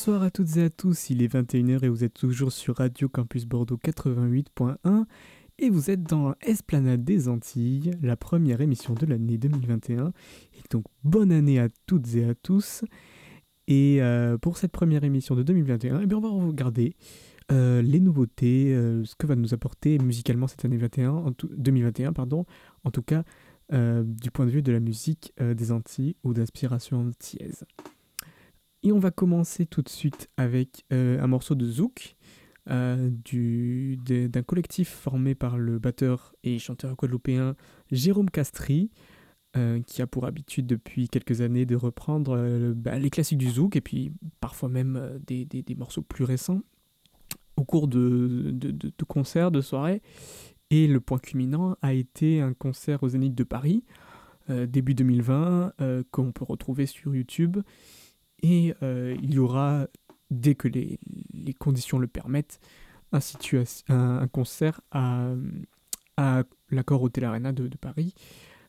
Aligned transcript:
Bonsoir 0.00 0.22
à 0.22 0.30
toutes 0.30 0.56
et 0.56 0.62
à 0.62 0.70
tous, 0.70 1.10
il 1.10 1.22
est 1.22 1.30
21h 1.30 1.84
et 1.84 1.90
vous 1.90 2.04
êtes 2.04 2.14
toujours 2.14 2.52
sur 2.52 2.76
Radio 2.76 3.10
Campus 3.10 3.44
Bordeaux 3.44 3.76
88.1 3.76 5.04
et 5.58 5.68
vous 5.68 5.90
êtes 5.90 6.04
dans 6.04 6.32
Esplanade 6.40 7.04
des 7.04 7.28
Antilles, 7.28 7.90
la 8.00 8.16
première 8.16 8.62
émission 8.62 8.94
de 8.94 9.04
l'année 9.04 9.36
2021. 9.36 10.14
Et 10.54 10.62
donc 10.70 10.84
bonne 11.04 11.30
année 11.30 11.58
à 11.58 11.68
toutes 11.86 12.14
et 12.14 12.24
à 12.24 12.34
tous. 12.34 12.82
Et 13.68 14.00
euh, 14.00 14.38
pour 14.38 14.56
cette 14.56 14.72
première 14.72 15.04
émission 15.04 15.34
de 15.34 15.42
2021, 15.42 16.00
eh 16.00 16.06
bien, 16.06 16.16
on 16.16 16.22
va 16.22 16.46
regarder 16.46 16.94
euh, 17.52 17.82
les 17.82 18.00
nouveautés, 18.00 18.72
euh, 18.74 19.04
ce 19.04 19.14
que 19.16 19.26
va 19.26 19.36
nous 19.36 19.52
apporter 19.52 19.98
musicalement 19.98 20.46
cette 20.46 20.64
année 20.64 20.78
21, 20.78 21.10
en 21.10 21.32
2021, 21.58 22.14
pardon, 22.14 22.46
en 22.84 22.90
tout 22.90 23.02
cas 23.02 23.22
du 23.70 24.30
point 24.32 24.46
de 24.46 24.50
vue 24.50 24.62
de 24.62 24.72
la 24.72 24.80
musique 24.80 25.32
des 25.38 25.70
Antilles 25.70 26.16
ou 26.24 26.32
d'inspiration 26.32 27.06
antillaise. 27.06 27.66
Et 28.82 28.92
on 28.92 28.98
va 28.98 29.10
commencer 29.10 29.66
tout 29.66 29.82
de 29.82 29.88
suite 29.88 30.30
avec 30.36 30.84
un 30.90 31.26
morceau 31.26 31.54
de 31.54 31.66
Zouk, 31.66 32.16
euh, 32.70 33.10
d'un 34.28 34.42
collectif 34.42 34.90
formé 34.90 35.34
par 35.34 35.58
le 35.58 35.78
batteur 35.78 36.34
et 36.44 36.58
chanteur 36.58 36.94
guadeloupéen 36.94 37.56
Jérôme 37.90 38.30
Castry, 38.30 38.90
euh, 39.56 39.80
qui 39.82 40.02
a 40.02 40.06
pour 40.06 40.26
habitude 40.26 40.66
depuis 40.66 41.08
quelques 41.08 41.40
années 41.40 41.66
de 41.66 41.74
reprendre 41.74 42.36
euh, 42.36 42.72
bah, 42.76 42.98
les 42.98 43.10
classiques 43.10 43.38
du 43.38 43.50
zouk 43.50 43.74
et 43.74 43.80
puis 43.80 44.12
parfois 44.40 44.68
même 44.68 45.18
des, 45.26 45.64
morceaux 45.76 46.02
plus 46.02 46.22
récents 46.22 46.60
au 47.56 47.64
cours 47.64 47.88
de, 47.88 48.50
de, 48.52 49.04
concerts, 49.04 49.50
de 49.50 49.62
soirées. 49.62 50.02
Et 50.70 50.86
le 50.86 51.00
point 51.00 51.18
culminant 51.18 51.76
a 51.82 51.92
été 51.94 52.40
un 52.40 52.52
concert 52.52 53.02
au 53.02 53.08
Zénith 53.08 53.34
de 53.34 53.44
Paris, 53.44 53.84
début 54.48 54.94
2020, 54.94 55.72
qu'on 56.12 56.30
peut 56.32 56.44
retrouver 56.44 56.86
sur 56.86 57.14
YouTube. 57.14 57.58
Et 58.42 58.74
il 58.82 59.34
y 59.34 59.38
aura 59.38 59.86
dès 60.30 60.54
que 60.54 60.68
les, 60.68 60.98
conditions 61.58 61.98
le 61.98 62.06
permettent, 62.06 62.60
un, 63.12 64.28
concert 64.28 64.80
à, 64.92 65.34
à 66.16 66.44
l'accord 66.70 67.02
Hotel 67.02 67.24
Arena 67.24 67.52
de, 67.52 67.68
Paris. 67.80 68.14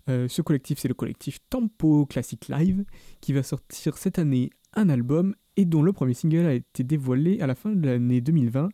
Euh, 0.09 0.27
ce 0.27 0.41
collectif, 0.41 0.79
c'est 0.79 0.87
le 0.87 0.93
collectif 0.93 1.39
Tempo 1.49 2.05
Classic 2.05 2.47
Live, 2.47 2.85
qui 3.19 3.33
va 3.33 3.43
sortir 3.43 3.97
cette 3.97 4.19
année 4.19 4.49
un 4.73 4.89
album 4.89 5.35
et 5.57 5.65
dont 5.65 5.83
le 5.83 5.93
premier 5.93 6.13
single 6.13 6.45
a 6.45 6.53
été 6.53 6.83
dévoilé 6.83 7.41
à 7.41 7.47
la 7.47 7.55
fin 7.55 7.71
de 7.71 7.85
l'année 7.85 8.21
2020. 8.21 8.69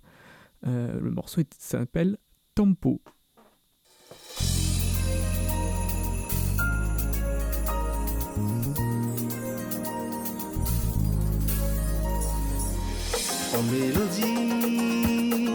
Euh, 0.65 0.99
le 0.99 1.11
morceau 1.11 1.41
s'appelle 1.57 2.17
Tempo. 2.55 3.01
En 13.57 13.63
mélodie, 13.63 15.49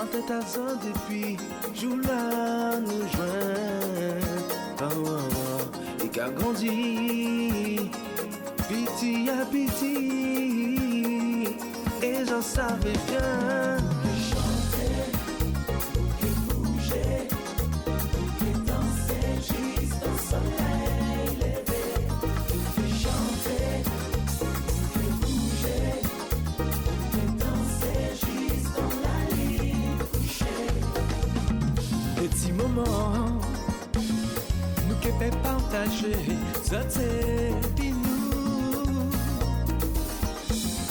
en 0.00 0.06
tête 0.06 0.30
à 0.32 0.40
depuis, 0.84 1.36
joue 1.80 1.98
là 2.00 2.80
nous 2.80 3.06
joint. 3.12 4.18
Et 6.02 6.08
qu'a 6.08 6.28
grandi, 6.30 7.88
piti 8.68 9.28
à 9.30 9.44
piti, 9.46 9.96
et 12.02 12.24
j'en 12.26 12.42
savais 12.42 12.98
bien. 13.06 13.89
Qui 35.00 35.08
peut 35.08 35.36
partager, 35.42 36.16
ça 36.62 36.80
c'est 36.88 37.50
nous. 37.90 39.10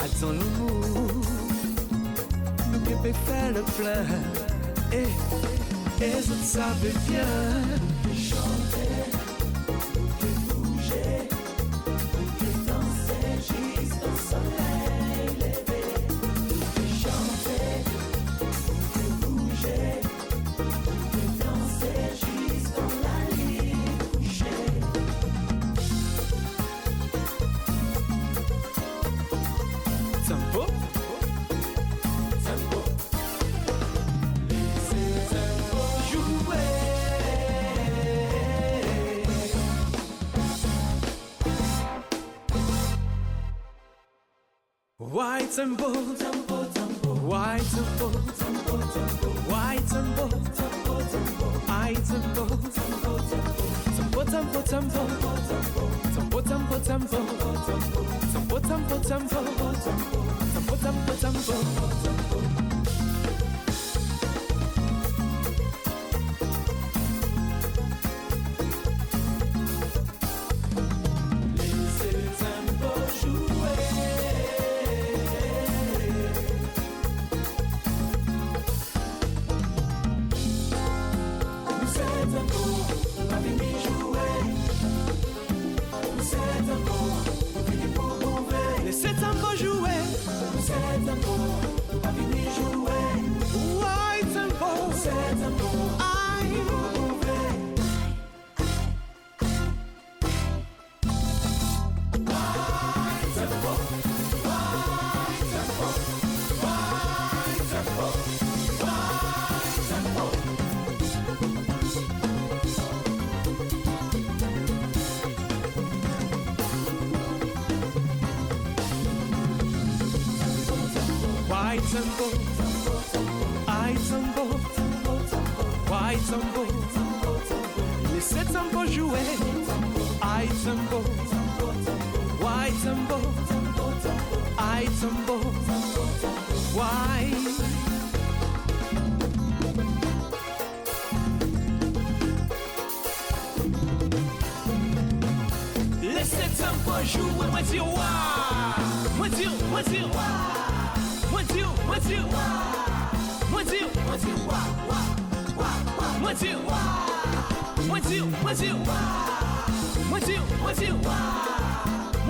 Attends 0.04 0.32
l'amour, 0.32 1.22
qui 2.86 2.94
peut 3.04 3.18
faire 3.26 3.52
le 3.54 3.64
plein, 3.78 4.06
et, 4.92 6.04
et 6.04 6.22
ça 6.22 6.36
savait 6.44 6.98
bien 7.08 7.28
tempo, 45.60 45.92
tempo. 46.16 47.10
Why 47.28 47.60
tempo. 47.60 48.08
Why 49.50 49.76
tempo. 49.92 50.30
I 51.68 51.94
tempo. 51.96 52.46
Tempo, 53.98 54.24
tempo, 54.24 54.62
tempo. 54.64 55.02
Tempo, 56.16 56.42
tempo, 56.42 56.80
tempo. 56.80 57.18
Tempo, 58.32 58.60
tempo, 58.62 59.00
tempo. 59.00 59.59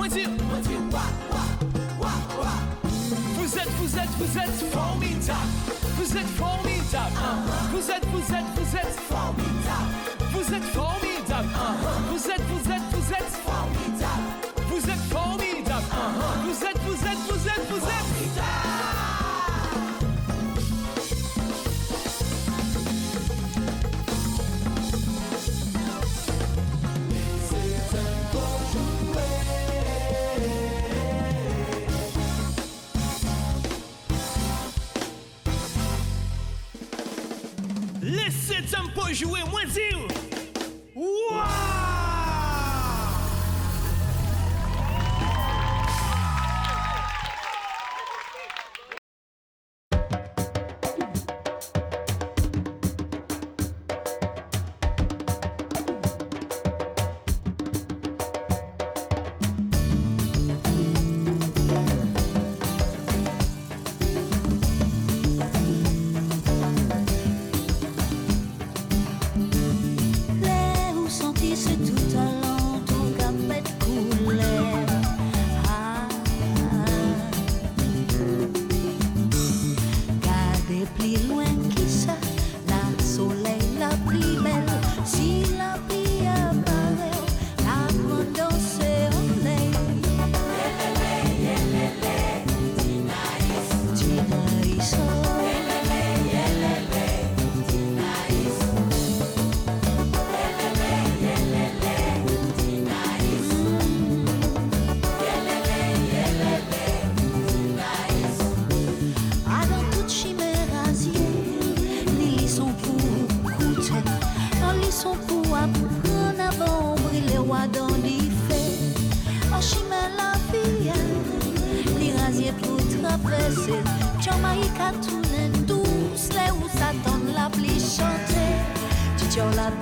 dire. 0.09 0.29
Vous 3.35 3.57
êtes, 3.57 3.69
vous 3.81 3.97
êtes, 3.97 4.09
vous 4.17 4.37
êtes 4.37 4.71
formidable. 4.71 5.39
Vous 5.97 6.17
êtes 6.17 6.27
formidable. 6.37 7.15
Vous 7.71 7.91
êtes, 7.91 8.05
vous 8.11 8.33
êtes, 8.33 8.45
vous 8.55 8.61
êtes. 8.61 8.68
jouer, 39.13 39.41
moi 39.49 39.65
dire. 39.65 40.08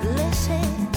Listen. 0.04 0.87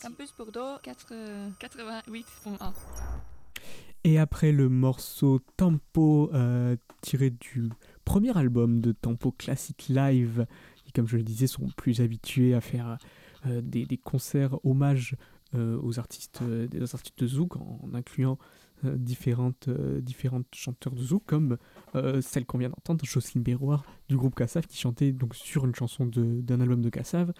Campus 0.00 0.34
Bordeaux 0.36 0.78
88.1. 0.82 1.12
Euh, 1.12 2.68
Et 4.04 4.18
après 4.18 4.52
le 4.52 4.68
morceau 4.68 5.40
Tempo 5.56 6.30
euh, 6.32 6.76
tiré 7.02 7.30
du 7.30 7.70
premier 8.04 8.36
album 8.36 8.80
de 8.80 8.92
Tempo 8.92 9.32
Classic 9.32 9.88
Live, 9.88 10.46
qui 10.84 10.92
comme 10.92 11.06
je 11.06 11.16
le 11.16 11.22
disais 11.22 11.46
sont 11.46 11.68
plus 11.76 12.00
habitués 12.00 12.54
à 12.54 12.60
faire 12.60 12.98
euh, 13.46 13.60
des, 13.62 13.86
concerts 13.96 14.58
hommages 14.64 15.16
aux 15.54 15.98
artistes 15.98 16.42
des 16.42 16.94
artistes 16.94 17.18
de 17.18 17.26
Zouk 17.26 17.56
en, 17.56 17.90
incluant 17.92 18.38
différentes, 18.84 19.68
différentes 19.68 20.46
chanteurs 20.54 20.94
de 20.94 21.02
Zouk 21.02 21.24
comme 21.26 21.58
celle 22.20 22.46
qu'on 22.46 22.58
vient 22.58 22.70
d'entendre, 22.70 23.04
Jocelyne 23.04 23.42
Béroir 23.42 23.84
du 24.08 24.16
groupe 24.16 24.34
Kassav 24.34 24.66
qui 24.66 24.78
chantait 24.78 25.12
donc 25.12 25.34
sur 25.34 25.64
une 25.66 25.74
chanson 25.74 26.06
d'un 26.06 26.60
album 26.60 26.80
de 26.80 26.90
Kassav 26.90 27.32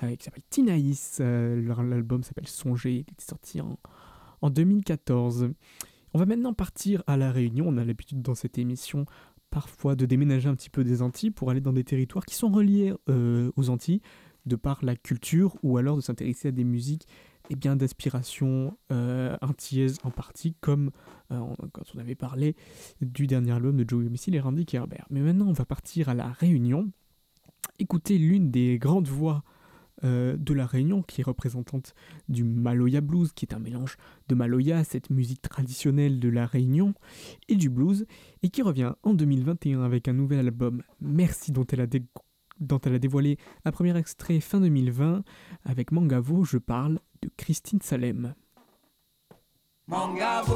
qui 0.00 0.24
s'appelle 0.24 0.42
Tinaïs. 0.50 1.20
L'album 1.20 2.22
s'appelle 2.22 2.48
Songer, 2.48 2.92
il 2.94 3.00
était 3.00 3.14
sorti 3.18 3.60
en, 3.60 3.78
en 4.42 4.50
2014. 4.50 5.50
On 6.12 6.18
va 6.18 6.26
maintenant 6.26 6.54
partir 6.54 7.02
à 7.06 7.16
La 7.16 7.30
Réunion. 7.30 7.66
On 7.68 7.76
a 7.76 7.84
l'habitude 7.84 8.20
dans 8.22 8.34
cette 8.34 8.58
émission 8.58 9.06
parfois 9.50 9.96
de 9.96 10.06
déménager 10.06 10.48
un 10.48 10.54
petit 10.54 10.70
peu 10.70 10.84
des 10.84 11.02
Antilles 11.02 11.30
pour 11.30 11.50
aller 11.50 11.60
dans 11.60 11.72
des 11.72 11.84
territoires 11.84 12.24
qui 12.24 12.34
sont 12.34 12.50
reliés 12.50 12.94
euh, 13.08 13.50
aux 13.56 13.68
Antilles 13.70 14.00
de 14.46 14.56
par 14.56 14.84
la 14.84 14.96
culture 14.96 15.56
ou 15.62 15.76
alors 15.76 15.96
de 15.96 16.00
s'intéresser 16.00 16.48
à 16.48 16.52
des 16.52 16.64
musiques 16.64 17.06
eh 17.50 17.56
bien 17.56 17.76
d'inspiration 17.76 18.76
euh, 18.92 19.36
antillaise 19.42 19.98
en 20.04 20.10
partie 20.10 20.54
comme 20.60 20.90
euh, 21.32 21.40
quand 21.72 21.82
on 21.94 21.98
avait 21.98 22.14
parlé 22.14 22.56
du 23.00 23.26
dernier 23.26 23.52
album 23.52 23.76
de 23.76 23.88
Joey 23.88 24.08
Missile 24.08 24.34
et 24.36 24.40
Randy 24.40 24.64
Kerber. 24.64 25.02
Mais 25.10 25.20
maintenant 25.20 25.48
on 25.48 25.52
va 25.52 25.64
partir 25.64 26.08
à 26.08 26.14
la 26.14 26.28
Réunion, 26.28 26.90
écouter 27.78 28.18
l'une 28.18 28.50
des 28.50 28.78
grandes 28.78 29.08
voix 29.08 29.42
euh, 30.02 30.36
de 30.38 30.54
la 30.54 30.64
Réunion, 30.64 31.02
qui 31.02 31.20
est 31.20 31.24
représentante 31.24 31.94
du 32.28 32.42
Maloya 32.42 33.02
Blues, 33.02 33.32
qui 33.34 33.44
est 33.44 33.54
un 33.54 33.58
mélange 33.58 33.98
de 34.28 34.34
Maloya, 34.34 34.82
cette 34.82 35.10
musique 35.10 35.42
traditionnelle 35.42 36.20
de 36.20 36.28
la 36.30 36.46
Réunion, 36.46 36.94
et 37.48 37.56
du 37.56 37.68
blues, 37.68 38.06
et 38.42 38.48
qui 38.48 38.62
revient 38.62 38.92
en 39.02 39.12
2021 39.12 39.82
avec 39.82 40.08
un 40.08 40.14
nouvel 40.14 40.38
album, 40.38 40.82
Merci, 41.02 41.52
dont 41.52 41.66
elle 41.66 41.82
a, 41.82 41.86
dont 42.60 42.78
elle 42.84 42.94
a 42.94 42.98
dévoilé 42.98 43.38
un 43.64 43.72
premier 43.72 43.96
extrait 43.96 44.40
fin 44.40 44.60
2020. 44.60 45.22
Avec 45.64 45.92
Mangavo, 45.92 46.44
je 46.44 46.58
parle 46.58 46.98
de 47.22 47.30
Christine 47.36 47.80
Salem. 47.80 48.34
Mangavo, 49.86 50.54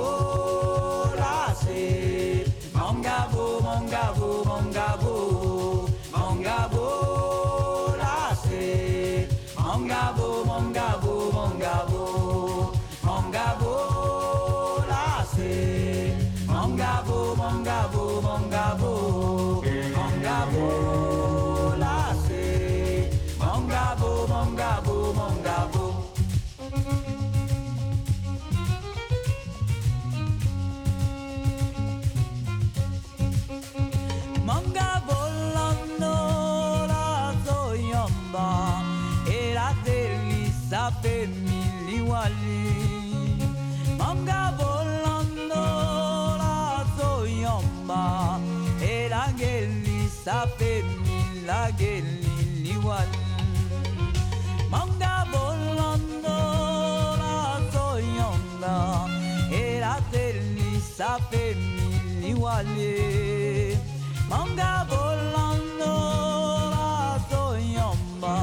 sape 50.24 50.80
mila 51.04 51.68
geliliwan 51.78 53.08
Manga 54.72 55.28
volando 55.32 56.38
la 57.20 57.60
soyonda 57.74 58.76
Era 59.52 60.00
teli 60.10 60.80
sape 60.80 61.44
miliwale 61.76 62.96
Manga 64.30 64.72
volando 64.88 65.92
la 66.72 67.20
soyonda 67.28 68.36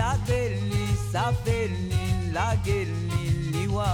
la 0.00 0.12
teli 0.24 0.86
sape 1.12 1.58
mila 1.88 2.56
geliliwan 2.64 3.90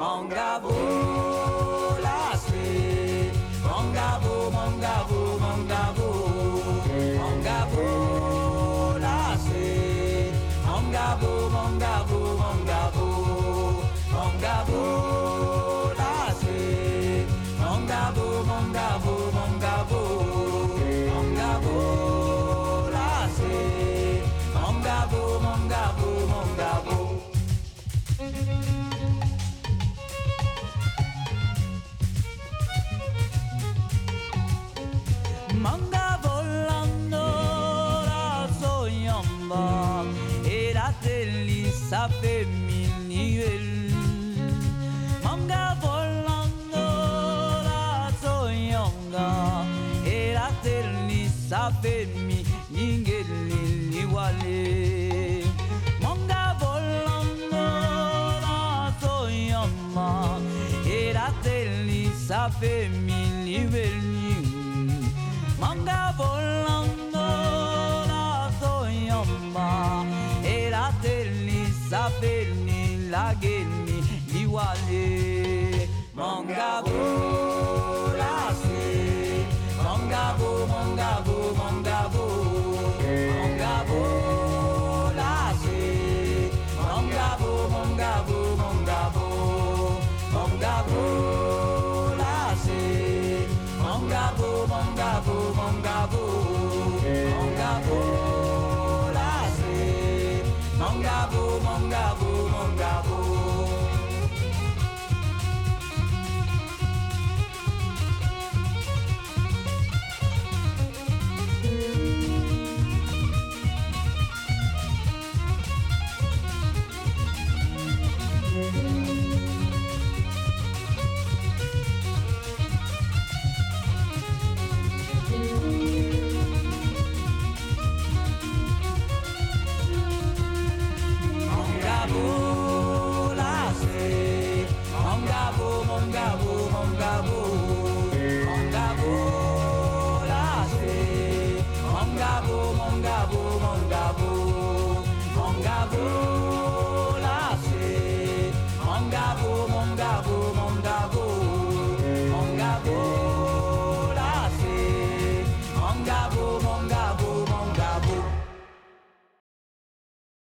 Manga 0.00 0.50
volando 0.64 1.35
femmini 62.58 63.66
verni 63.66 65.12
manga 65.58 66.14
volando 66.16 67.24
la 68.12 68.50
soiamba 68.60 70.04
e 70.42 70.68
la 70.70 70.92
tellissa 71.00 72.10
verni 72.20 73.08
la 73.08 73.34
ghenni 73.38 74.24
li 74.32 74.44
guagli 74.44 75.88
manga 76.12 76.80
volando 76.82 77.85
mongabo 94.06 94.66
mongabo 94.70 95.36
mongabo 95.58 96.22
mongabo 97.34 97.98
Mongabo, 98.96 99.58
Mongabo, 100.78 101.25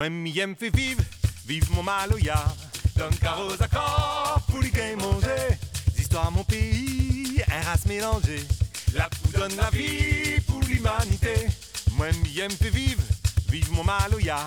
Moi, 0.01 0.09
m'aime 0.09 0.57
fait 0.57 0.75
vivre, 0.75 1.03
vive 1.47 1.71
mon 1.73 1.83
maloya. 1.83 2.43
Donne 2.97 3.15
carreaux 3.17 3.53
accords 3.53 4.41
pour 4.49 4.61
les 4.61 4.71
gains 4.71 4.97
manger. 4.97 5.59
Histoire 5.99 6.33
mon 6.33 6.43
pays, 6.43 7.43
un 7.53 7.69
race 7.69 7.85
mélangée. 7.85 8.43
La 8.95 9.11
pou 9.11 9.29
donne 9.39 9.55
la 9.57 9.69
vie 9.69 10.41
pour 10.47 10.61
l'humanité. 10.63 11.49
Moi, 11.99 12.07
m'aime 12.25 12.51
fait 12.51 12.71
vivre, 12.71 13.03
vive 13.51 13.71
mon 13.73 13.85
maloya. 13.85 14.39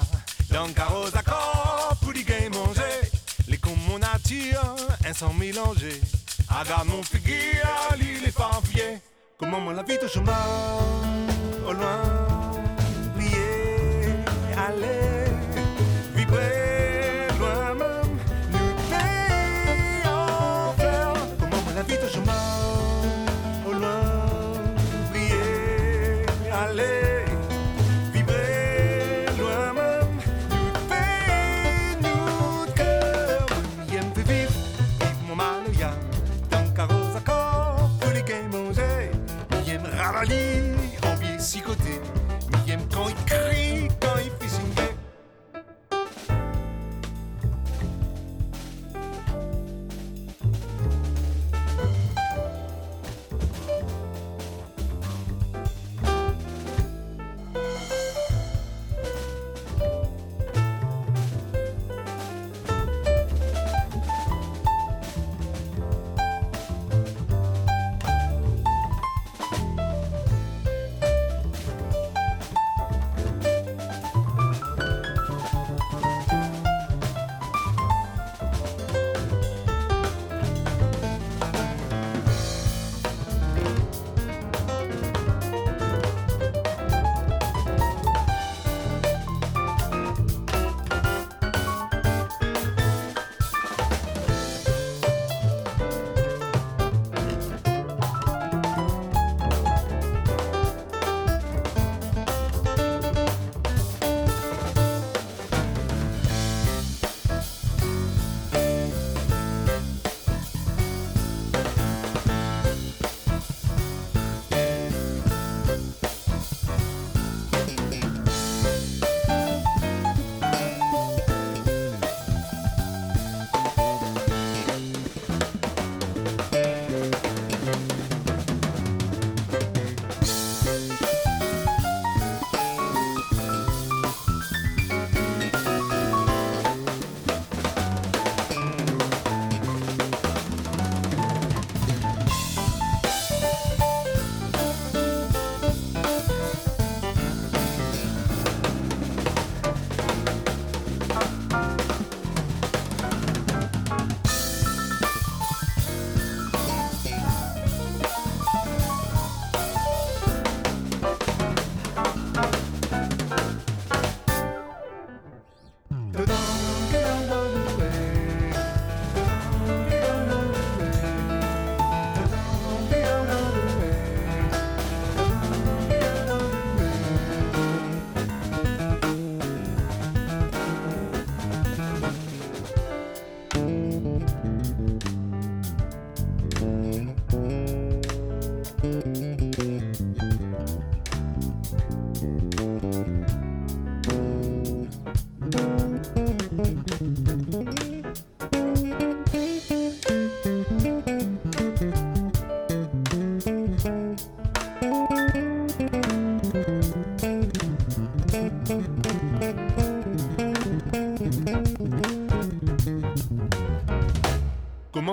Donne 0.50 0.74
carreaux 0.74 1.16
accords 1.16 1.98
pour 2.02 2.14
les 2.14 2.24
gains 2.24 2.50
manger. 2.52 3.12
Les 3.48 3.58
comme 3.58 3.78
mon 3.88 4.00
nature, 4.00 4.76
un 5.06 5.14
sang 5.14 5.34
mélangé. 5.34 6.02
Agarde 6.50 6.88
mon 6.88 7.04
figure, 7.04 7.96
l'île 8.00 8.26
est 8.26 8.32
farfier. 8.32 8.98
Comment 9.38 9.60
moi 9.60 9.74
la 9.74 9.84
vie 9.84 10.00
de 10.02 10.08
chemin, 10.08 10.34
au 11.68 11.74
loin, 11.74 12.02
prier, 13.16 14.16
aller, 14.58 15.23
Comment 22.12 22.26
moi 22.26 22.34
la 22.36 22.73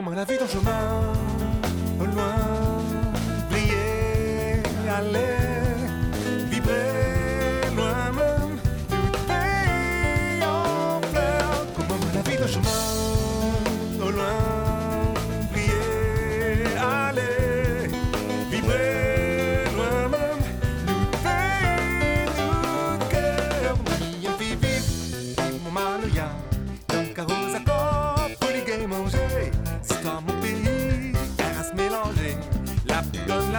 Comment 0.01 0.13
m'a 0.13 0.17
la 0.17 0.25
vie 0.25 0.39
dans 0.39 0.47
chemin, 0.47 1.20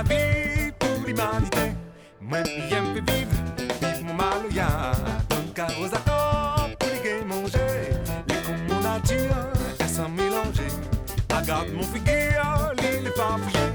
la 0.01 0.15
vie 0.15 0.71
pour 0.79 1.05
l'humanité. 1.05 1.73
Moi, 2.19 2.43
fait 2.43 3.11
vivre, 3.11 3.31
vivre 3.81 4.03
mon 4.03 4.13
maloya, 4.13 4.91
donc 5.29 5.59
à 5.59 5.67
aux 5.79 5.93
accords, 5.93 6.69
pour 6.79 6.89
les 6.89 7.25
manger. 7.25 7.89
Les 8.27 8.35
comme 8.35 8.67
mon 8.69 8.81
nature, 8.81 9.35
elles 9.79 9.89
sont 9.89 10.09
mélangées. 10.09 10.73
Regarde 11.29 11.69
mon 11.73 11.83
figure, 11.83 12.73
l'île 12.77 13.07
est 13.07 13.17
farfouillée. 13.17 13.73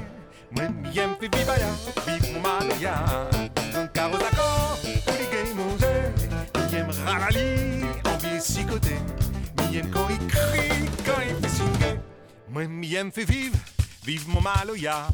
Moi, 0.51 0.63
bien 0.91 1.09
fait 1.19 1.35
vivre, 1.35 1.53
vivre 2.07 2.33
mon 2.33 2.41
maloya, 2.41 2.95
donc 3.73 3.97
à 3.97 4.09
aux 4.09 4.15
accords, 4.15 4.79
pour 5.05 5.13
les 5.13 5.53
manger. 5.53 5.99
J'aime 6.71 6.89
ralali, 7.05 7.83
envie 8.05 8.39
côtés. 8.65 8.99
M'aime 9.71 9.91
quand 9.91 10.07
il 10.09 10.27
crie, 10.27 10.89
quand 11.05 11.21
il 11.27 11.35
fait 11.35 11.55
signer. 11.55 11.99
Moi, 12.49 12.67
m'aime 12.67 13.11
fait 13.11 13.25
vivre, 13.25 13.57
vive 14.05 14.27
mon 14.29 14.41
maloya. 14.41 15.07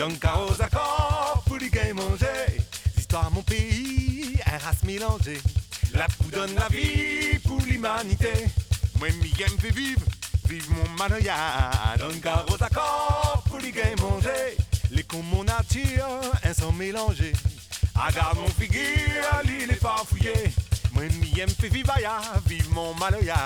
Donc, 0.00 0.24
à 0.24 0.40
aux 0.40 0.62
accords, 0.62 1.42
pour 1.44 1.58
les 1.58 1.68
gains 1.68 1.92
manger. 1.92 2.56
L'histoire, 2.96 3.30
mon 3.32 3.42
pays, 3.42 4.34
un 4.46 4.56
race 4.56 4.82
mélangée. 4.82 5.38
La 5.92 6.06
pou 6.06 6.30
donne 6.32 6.54
la 6.54 6.68
vie 6.68 7.38
pour 7.46 7.60
l'humanité. 7.60 8.32
Moi, 8.98 9.08
mi 9.20 9.30
aime 9.42 9.58
fait 9.58 9.74
vivre, 9.74 10.00
vive 10.48 10.70
mon 10.70 10.88
manoya. 10.98 11.36
D'accord 12.58 13.42
pour 13.46 13.58
les 13.58 13.72
gains 13.72 13.94
manger. 14.00 14.56
Les 14.90 15.02
comme 15.02 15.26
mon 15.26 15.44
nature, 15.44 16.22
un 16.44 16.54
sont 16.54 16.72
mélangés. 16.72 17.34
Agarde 17.94 18.38
mon 18.38 18.48
figure, 18.48 19.42
l'île 19.44 19.70
est 19.70 19.74
farfouillée. 19.74 20.50
Moi, 20.94 21.04
mi 21.20 21.40
aime 21.40 21.50
fait 21.50 21.68
vivre, 21.68 21.92
ya, 22.00 22.22
vive 22.46 22.72
mon 22.72 22.94
manoya. 22.94 23.36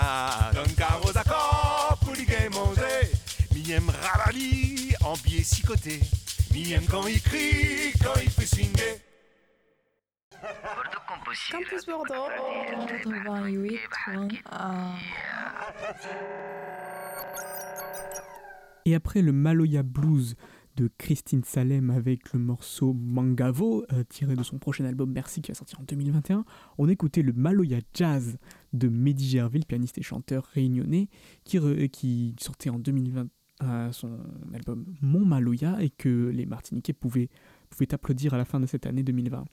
D'accord 1.13 1.97
pour 2.01 2.13
les 2.13 2.23
gains 2.23 2.49
manger. 2.53 3.11
Mi 3.53 3.73
aime 3.73 3.91
ralali, 4.01 4.93
en 5.03 5.15
biais 5.17 5.43
six 5.43 5.61
côtés. 5.61 5.99
Mi 6.55 6.71
aime 6.71 6.85
quand 6.89 7.05
il 7.07 7.21
crie, 7.21 7.91
quand 8.01 8.17
il 8.23 8.29
fait 8.29 8.45
swinger. 8.45 9.01
Campus 11.51 11.85
Bordeaux. 11.85 12.29
88. 12.87 13.79
Et 18.85 18.95
après 18.95 19.21
le 19.21 19.33
Maloya 19.33 19.83
Blues 19.83 20.35
de 20.77 20.89
Christine 20.97 21.43
Salem 21.43 21.89
avec 21.89 22.31
le 22.33 22.39
morceau 22.39 22.93
Mangavo, 22.93 23.85
euh, 23.93 24.03
tiré 24.07 24.35
de 24.35 24.43
son 24.43 24.57
prochain 24.59 24.85
album 24.85 25.11
Merci 25.11 25.41
qui 25.41 25.51
va 25.51 25.55
sortir 25.55 25.79
en 25.79 25.83
2021, 25.83 26.45
on 26.77 26.87
écoutait 26.89 27.21
le 27.21 27.33
Maloya 27.33 27.79
Jazz 27.93 28.37
de 28.73 28.87
Mehdi 28.89 29.27
Gerville, 29.29 29.65
pianiste 29.65 29.97
et 29.97 30.03
chanteur 30.03 30.45
réunionnais, 30.53 31.07
qui, 31.43 31.59
re- 31.59 31.89
qui 31.89 32.35
sortait 32.39 32.69
en 32.69 32.77
2020 32.79 33.27
euh, 33.63 33.91
son 33.91 34.19
album 34.53 34.85
Mon 35.01 35.25
Maloya 35.25 35.81
et 35.81 35.89
que 35.89 36.29
les 36.29 36.45
Martiniquais 36.45 36.93
pouvaient, 36.93 37.29
pouvaient 37.69 37.93
applaudir 37.93 38.33
à 38.33 38.37
la 38.37 38.45
fin 38.45 38.59
de 38.59 38.65
cette 38.65 38.85
année 38.85 39.03
2020. 39.03 39.45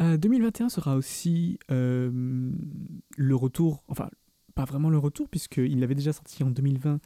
Euh, 0.00 0.16
2021 0.18 0.68
sera 0.68 0.94
aussi 0.96 1.58
euh, 1.70 2.50
le 3.16 3.34
retour, 3.34 3.82
enfin 3.88 4.10
pas 4.54 4.64
vraiment 4.64 4.88
le 4.90 4.98
retour 4.98 5.28
puisqu'il 5.28 5.82
avait 5.84 5.94
déjà 5.94 6.12
sorti 6.14 6.42
en 6.42 6.50
2020 6.50 6.98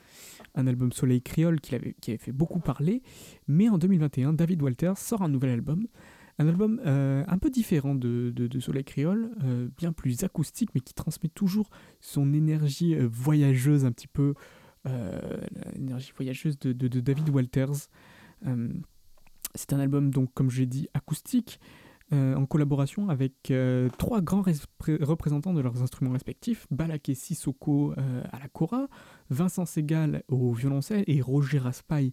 un 0.54 0.66
album 0.66 0.92
Soleil 0.92 1.20
Créole 1.22 1.60
qui 1.60 1.74
avait, 1.74 1.94
qui 2.00 2.10
avait 2.10 2.18
fait 2.18 2.32
beaucoup 2.32 2.60
parler, 2.60 3.02
mais 3.48 3.68
en 3.68 3.78
2021 3.78 4.32
David 4.32 4.62
Walters 4.62 4.98
sort 4.98 5.22
un 5.22 5.28
nouvel 5.28 5.50
album, 5.50 5.86
un 6.38 6.46
album 6.48 6.80
euh, 6.86 7.24
un 7.26 7.38
peu 7.38 7.50
différent 7.50 7.94
de, 7.94 8.32
de- 8.34 8.46
de 8.46 8.60
Soleil 8.60 8.84
Créole, 8.84 9.30
euh, 9.44 9.68
bien 9.76 9.92
plus 9.92 10.22
acoustique 10.24 10.70
mais 10.74 10.80
qui 10.80 10.94
transmet 10.94 11.28
toujours 11.28 11.70
son 12.00 12.32
énergie 12.32 12.94
euh, 12.96 13.08
voyageuse 13.10 13.84
un 13.84 13.92
petit 13.92 14.08
peu, 14.08 14.22
euh, 14.30 14.34
l'énergie 15.74 16.12
voyageuse 16.16 16.58
de, 16.58 16.72
David 17.00 17.28
Walters. 17.28 17.88
Euh, 18.46 18.68
c'est 19.54 19.72
un 19.72 19.80
album 19.80 20.10
donc 20.10 20.32
comme 20.34 20.50
je 20.50 20.60
l'ai 20.60 20.66
dit 20.66 20.88
acoustique 20.94 21.60
euh, 22.12 22.34
en 22.34 22.44
collaboration 22.44 23.08
avec 23.08 23.50
euh, 23.50 23.88
trois 23.98 24.20
grands 24.20 24.42
représentants 24.42 25.54
de 25.54 25.60
leurs 25.60 25.80
instruments 25.80 26.10
respectifs, 26.10 26.66
Balaké 26.70 27.14
Sissoko 27.14 27.92
euh, 27.92 28.22
à 28.32 28.40
la 28.40 28.48
kora, 28.48 28.88
Vincent 29.28 29.64
Segal 29.64 30.24
au 30.26 30.52
violoncelle 30.52 31.04
et 31.06 31.20
Roger 31.20 31.58
Raspail 31.58 32.12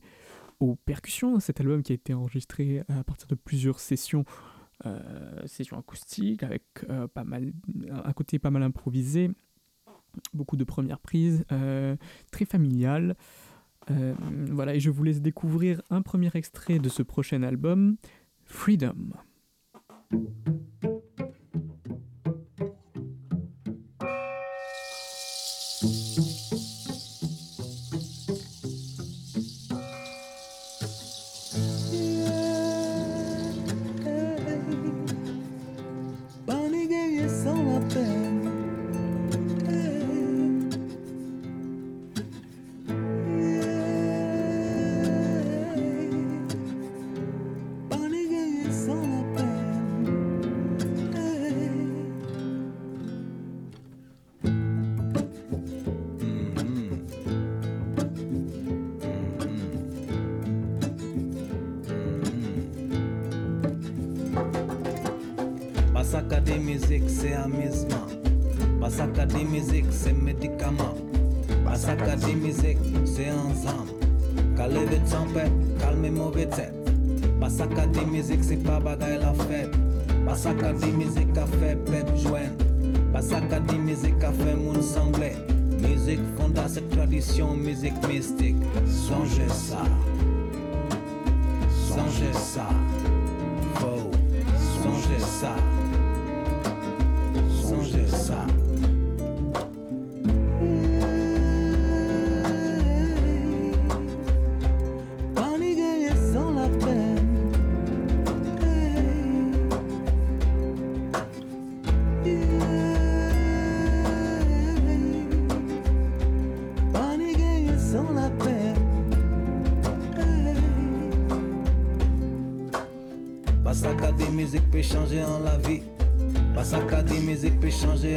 aux 0.60 0.76
percussions. 0.76 1.40
Cet 1.40 1.62
album 1.62 1.82
qui 1.82 1.94
a 1.94 1.96
été 1.96 2.14
enregistré 2.14 2.84
à 2.90 3.04
partir 3.04 3.28
de 3.28 3.34
plusieurs 3.36 3.80
sessions, 3.80 4.24
euh, 4.86 5.00
sessions 5.48 5.80
acoustiques 5.80 6.44
avec 6.44 6.64
euh, 6.90 7.08
pas 7.08 7.24
mal, 7.24 7.52
un 7.92 8.14
côté 8.14 8.38
pas 8.38 8.52
mal 8.52 8.62
improvisé, 8.62 9.32
beaucoup 10.34 10.58
de 10.58 10.64
premières 10.64 11.00
prises, 11.00 11.46
euh, 11.52 11.96
très 12.32 12.46
familial. 12.46 13.16
Euh, 13.90 14.14
voilà, 14.52 14.76
et 14.76 14.80
je 14.80 14.90
vous 14.90 15.04
laisse 15.04 15.22
découvrir 15.22 15.82
un 15.90 16.02
premier 16.02 16.30
extrait 16.34 16.80
de 16.80 16.90
ce 16.90 17.04
prochain 17.04 17.44
album, 17.44 17.96
Freedom. 18.46 19.12
Basaka 80.38 80.72
de 80.72 80.86
musique 80.92 81.36
a 81.36 81.48
fait 81.48 81.76
pep 81.86 82.16
joindre. 82.16 82.64
Basaka 83.12 83.60
de 83.60 83.76
musique 83.78 84.24
a 84.24 84.32
fait 84.32 84.56
moun 84.56 84.84
sanglé. 84.84 85.32
Musique 85.82 86.20
fonda 86.38 86.68
tradition, 86.92 87.56
musique 87.56 88.08
mystique. 88.08 88.56
Songez 88.86 89.50
ça. 89.50 89.82
Songez 91.90 92.34
ça. 92.34 92.68
Faux. 93.80 94.12
Songez 94.84 95.26
ça. 95.26 95.56
Songez 97.60 98.08
ça. 98.08 98.46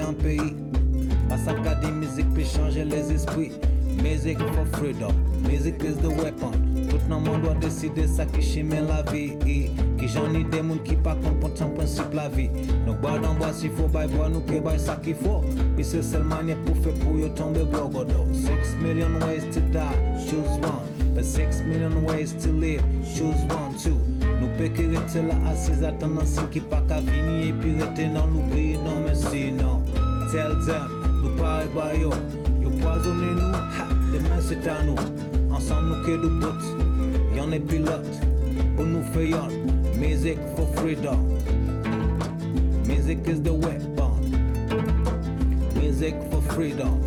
Un 0.01 0.13
pays. 0.13 0.55
Basaka 1.29 1.77
des 1.77 1.93
musiques 1.93 2.33
peut 2.35 2.43
changer 2.43 2.85
les 2.85 3.13
esprits. 3.13 3.53
Music 4.03 4.39
for 4.39 4.65
freedom, 4.79 5.13
music 5.43 5.83
is 5.85 5.97
the 5.97 6.09
weapon. 6.09 6.53
Tout 6.89 6.99
le 7.09 7.17
monde 7.19 7.43
doit 7.43 7.55
décider 7.55 8.07
ça 8.07 8.25
qui 8.25 8.41
chime 8.41 8.71
la 8.71 9.03
vie. 9.13 9.37
Qui 9.99 10.09
j'en 10.09 10.33
ai 10.35 10.45
des 10.45 10.63
monde 10.63 10.83
qui 10.83 10.97
pas 10.97 11.15
comprendre 11.15 11.57
son 11.57 11.71
principe 11.71 12.15
la 12.15 12.29
vie. 12.29 12.49
Donc 12.87 13.01
bois 13.01 13.19
dans 13.19 13.35
bois 13.35 13.53
s'il 13.53 13.71
faut 13.71 13.89
bail 13.89 14.09
bois 14.09 14.29
nous 14.29 14.41
que 14.41 14.59
bail 14.59 14.79
ça 14.79 14.97
qu'il 14.97 15.15
faut. 15.15 15.43
Et 15.79 15.83
c'est 15.83 16.03
seule 16.03 16.25
manière 16.25 16.57
pour 16.65 16.77
faire 16.79 16.95
pour 16.95 17.19
yo 17.19 17.29
tomber 17.29 17.65
blogodo. 17.65 18.27
Six 18.33 18.77
million 18.83 19.11
ways 19.27 19.45
to 19.53 19.61
die, 19.61 19.81
choose 20.19 20.59
one. 20.63 21.15
But 21.15 21.25
six 21.25 21.61
million 21.63 22.05
ways 22.05 22.33
to 22.43 22.53
live, 22.53 22.83
choose 23.03 23.43
one 23.51 23.75
too. 23.77 23.99
Nous 24.41 24.49
peut 24.57 24.69
que 24.69 24.97
rester 24.97 25.23
là 25.23 25.35
assis 25.51 25.85
attendant 25.85 26.25
ce 26.25 26.41
qui 26.51 26.61
pas 26.61 26.83
qu'à 26.89 27.01
venir 27.01 27.49
et 27.49 27.53
puis 27.53 27.73
rester 27.79 28.07
dans 28.07 28.27
l'oubli, 28.27 28.79
non 28.79 29.01
mais 29.05 29.15
sinon. 29.15 29.80
Tell 30.31 30.55
them, 30.65 31.37
bah 31.75 31.93
yo, 31.93 32.13
yo 32.63 32.71
poisonné 32.71 33.33
nous, 33.35 33.53
ha, 33.53 33.89
demain 34.13 34.41
c'est 34.41 34.65
à 34.69 34.81
nous. 34.85 34.95
Ensemble 35.53 35.89
nous 35.89 36.05
que 36.05 36.41
potes, 36.41 37.37
y'en 37.37 37.51
est 37.51 37.59
pilote, 37.59 38.07
pour 38.77 38.87
nous 38.87 39.03
faire 39.13 39.49
music 39.99 40.39
for 40.55 40.69
freedom. 40.77 41.37
Music 42.87 43.19
is 43.27 43.43
the 43.43 43.53
weapon. 43.53 44.21
Music 45.75 46.15
for 46.31 46.41
freedom. 46.53 47.01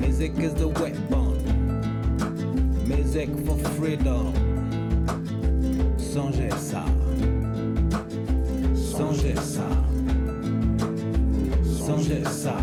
Music 0.00 0.32
is 0.38 0.54
the 0.54 0.68
weapon. 0.68 1.36
Music 2.86 3.28
for 3.44 3.58
freedom. 3.76 4.32
Songez 5.98 6.50
ça. 6.56 6.84
Songez 8.74 9.36
ça. 9.36 9.87
Songez 11.88 12.22
ça. 12.26 12.54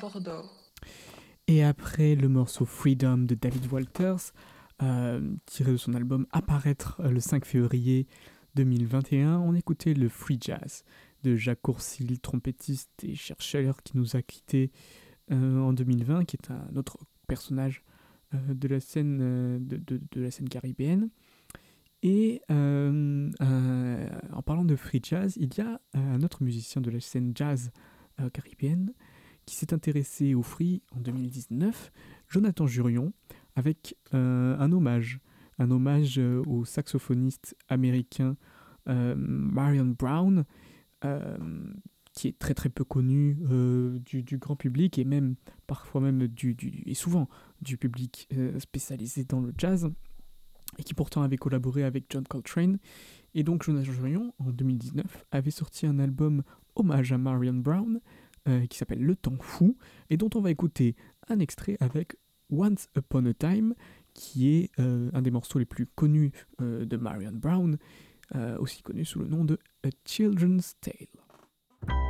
Bordeaux. 0.00 0.44
Et 1.46 1.62
après 1.62 2.14
le 2.14 2.28
morceau 2.28 2.64
Freedom 2.64 3.18
de 3.18 3.34
David 3.34 3.70
Walters, 3.72 4.32
euh, 4.82 5.34
tiré 5.46 5.72
de 5.72 5.76
son 5.76 5.94
album 5.94 6.26
Apparaître 6.30 7.00
euh, 7.00 7.10
le 7.10 7.20
5 7.20 7.44
février 7.44 8.06
2021, 8.54 9.38
on 9.38 9.54
écoutait 9.54 9.94
le 9.94 10.08
Free 10.08 10.38
Jazz 10.40 10.84
de 11.22 11.36
Jacques 11.36 11.62
Courcil, 11.62 12.18
trompettiste 12.20 13.02
et 13.02 13.14
chercheur 13.14 13.82
qui 13.82 13.96
nous 13.96 14.16
a 14.16 14.22
quittés 14.22 14.70
euh, 15.30 15.60
en 15.60 15.72
2020, 15.72 16.24
qui 16.24 16.36
est 16.36 16.50
un 16.50 16.76
autre 16.76 16.98
personnage 17.26 17.82
de, 18.32 18.68
la 18.68 18.80
scène, 18.80 19.66
de, 19.66 20.20
la 20.20 20.30
scène 20.30 20.48
caribéenne. 20.48 21.08
Et 22.02 22.42
en 22.50 24.42
parlant 24.44 24.64
de 24.64 24.76
free 24.76 25.00
jazz, 25.02 25.34
il 25.40 25.54
y 25.56 25.60
a 25.60 25.80
un 25.94 26.22
autre 26.22 26.42
musicien 26.42 26.80
de 26.80 26.90
la 26.90 27.00
scène 27.00 27.32
jazz 27.34 27.70
caribéenne 28.32 28.92
qui 29.48 29.54
s'est 29.54 29.72
intéressé 29.72 30.34
au 30.34 30.42
free 30.42 30.82
en 30.94 31.00
2019, 31.00 31.90
Jonathan 32.28 32.66
Jurion, 32.66 33.14
avec 33.56 33.96
euh, 34.12 34.54
un 34.58 34.70
hommage, 34.72 35.20
un 35.58 35.70
hommage 35.70 36.18
euh, 36.18 36.42
au 36.46 36.66
saxophoniste 36.66 37.56
américain 37.70 38.36
euh, 38.90 39.14
Marion 39.16 39.86
Brown, 39.98 40.44
qui 42.12 42.28
est 42.28 42.38
très 42.38 42.52
très 42.52 42.68
peu 42.68 42.84
connu 42.84 43.38
du, 44.04 44.38
grand 44.38 44.56
public 44.56 44.98
et 44.98 45.04
même 45.04 45.36
parfois 45.66 46.00
même 46.02 46.26
du, 46.26 46.54
du- 46.54 46.82
et 46.84 46.94
souvent 46.94 47.28
du 47.62 47.78
public 47.78 48.28
spécialisé 48.58 49.24
dans 49.24 49.40
le 49.40 49.54
jazz 49.56 49.88
et 50.78 50.82
qui 50.82 50.92
pourtant 50.92 51.22
avait 51.22 51.36
collaboré 51.36 51.84
avec 51.84 52.06
John 52.10 52.24
Coltrane. 52.26 52.78
Et 53.34 53.44
donc 53.44 53.62
Jonathan 53.62 53.92
Jurion, 53.92 54.34
en 54.40 54.50
2019, 54.50 55.24
avait 55.30 55.52
sorti 55.52 55.86
un 55.86 56.00
album 56.00 56.42
hommage 56.74 57.12
à 57.12 57.18
Marion 57.18 57.54
Brown 57.54 58.00
euh, 58.48 58.66
qui 58.66 58.78
s'appelle 58.78 59.02
Le 59.02 59.14
Temps 59.14 59.36
Fou 59.40 59.76
et 60.10 60.16
dont 60.16 60.30
on 60.34 60.40
va 60.40 60.50
écouter 60.50 60.96
un 61.28 61.38
extrait 61.38 61.76
avec 61.80 62.16
Once 62.50 62.88
Upon 62.96 63.26
a 63.26 63.34
Time, 63.34 63.74
qui 64.14 64.48
est 64.48 64.70
euh, 64.78 65.10
un 65.12 65.20
des 65.20 65.30
morceaux 65.30 65.58
les 65.58 65.66
plus 65.66 65.86
connus 65.86 66.32
euh, 66.62 66.86
de 66.86 66.96
Marion 66.96 67.32
Brown, 67.32 67.78
aussi 68.58 68.82
connu 68.82 69.06
sous 69.06 69.20
le 69.20 69.26
nom 69.26 69.42
de 69.44 69.58
A 69.84 69.88
Children's 70.04 70.76
Tale. 70.82 72.07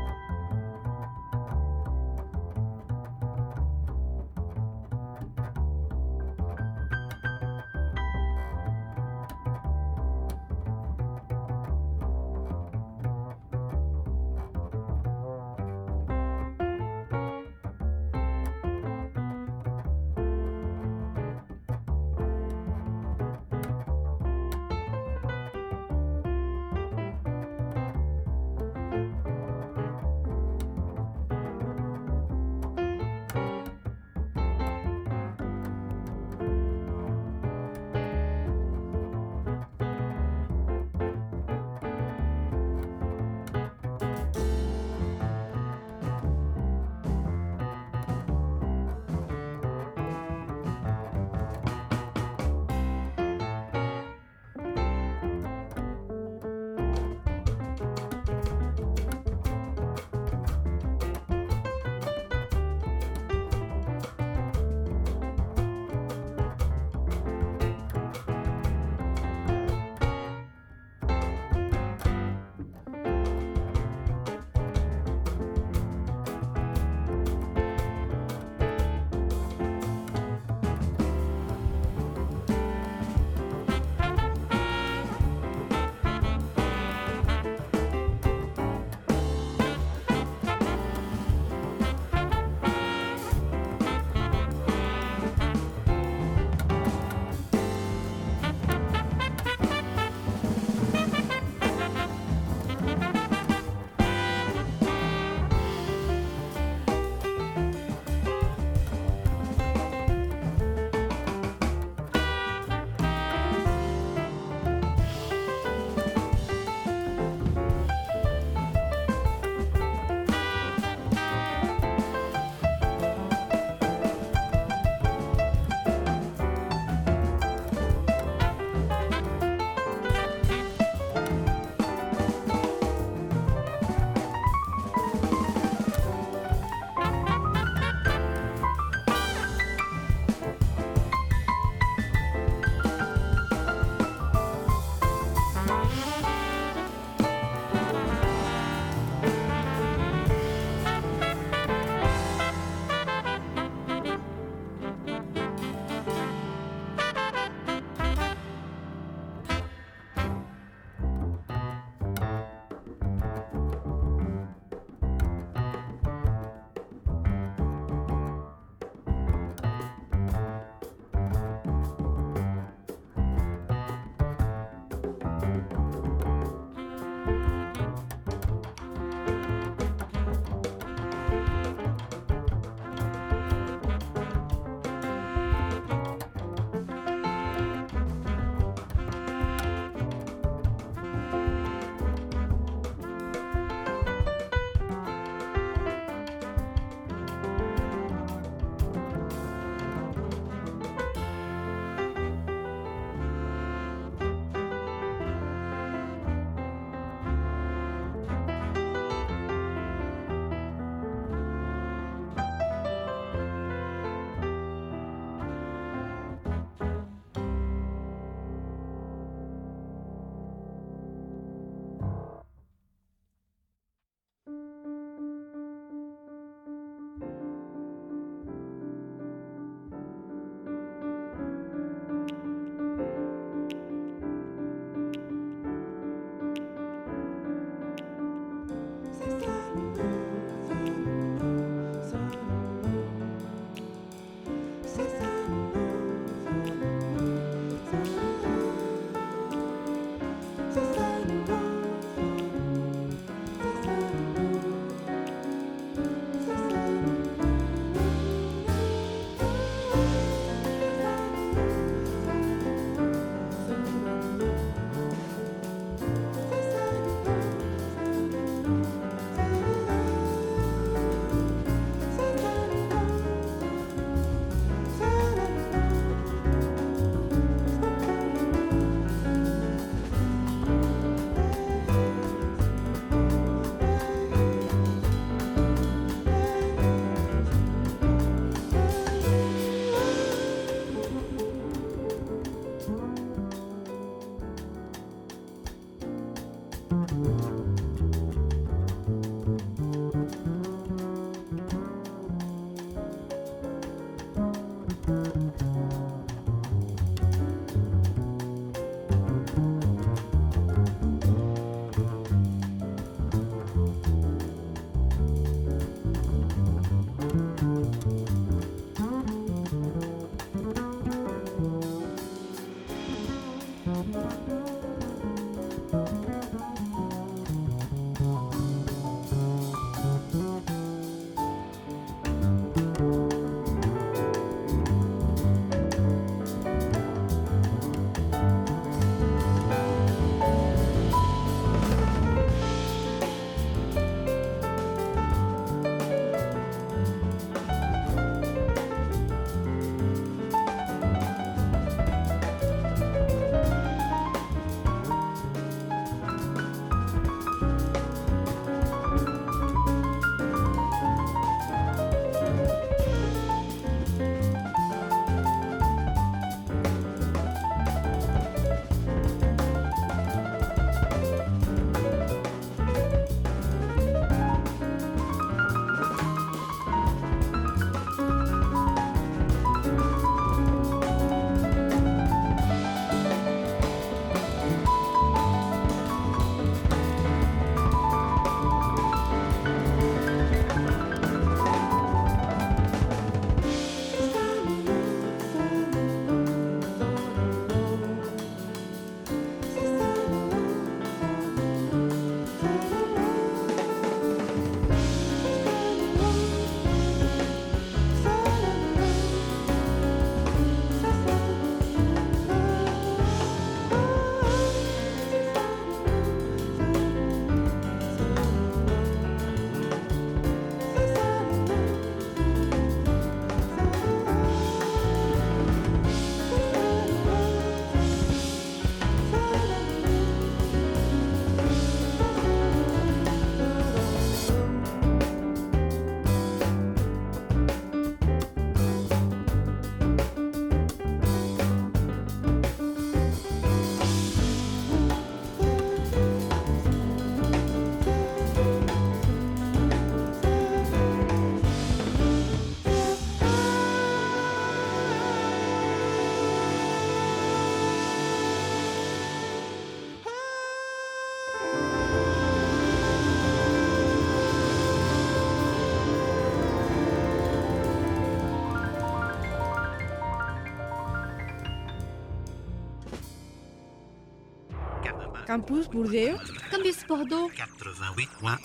Campus 475.49 475.89
Bordeaux. 475.89 476.37
Campus 476.71 477.07
Bordeaux. 477.09 477.49
88.1. 477.49 478.59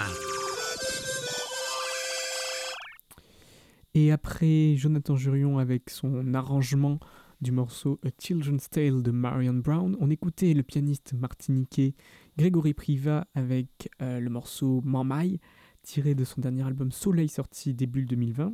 Et 3.93 4.11
après 4.11 4.75
Jonathan 4.75 5.15
Jurion 5.15 5.59
avec 5.59 5.89
son 5.89 6.33
arrangement 6.33 6.99
du 7.39 7.53
morceau 7.53 8.01
A 8.05 8.09
Children's 8.19 8.69
Tale 8.69 9.01
de 9.01 9.11
Marion 9.11 9.53
Brown, 9.53 9.95
on 10.01 10.09
écoutait 10.09 10.53
le 10.53 10.61
pianiste 10.61 11.13
martiniquais 11.13 11.95
Grégory 12.37 12.73
Priva 12.73 13.27
avec 13.33 13.89
euh, 14.01 14.19
le 14.19 14.29
morceau 14.29 14.81
Mamaï, 14.83 15.39
tiré 15.83 16.15
de 16.15 16.25
son 16.25 16.41
dernier 16.41 16.63
album 16.63 16.91
Soleil 16.91 17.29
sorti 17.29 17.73
début 17.73 18.03
2020, 18.03 18.53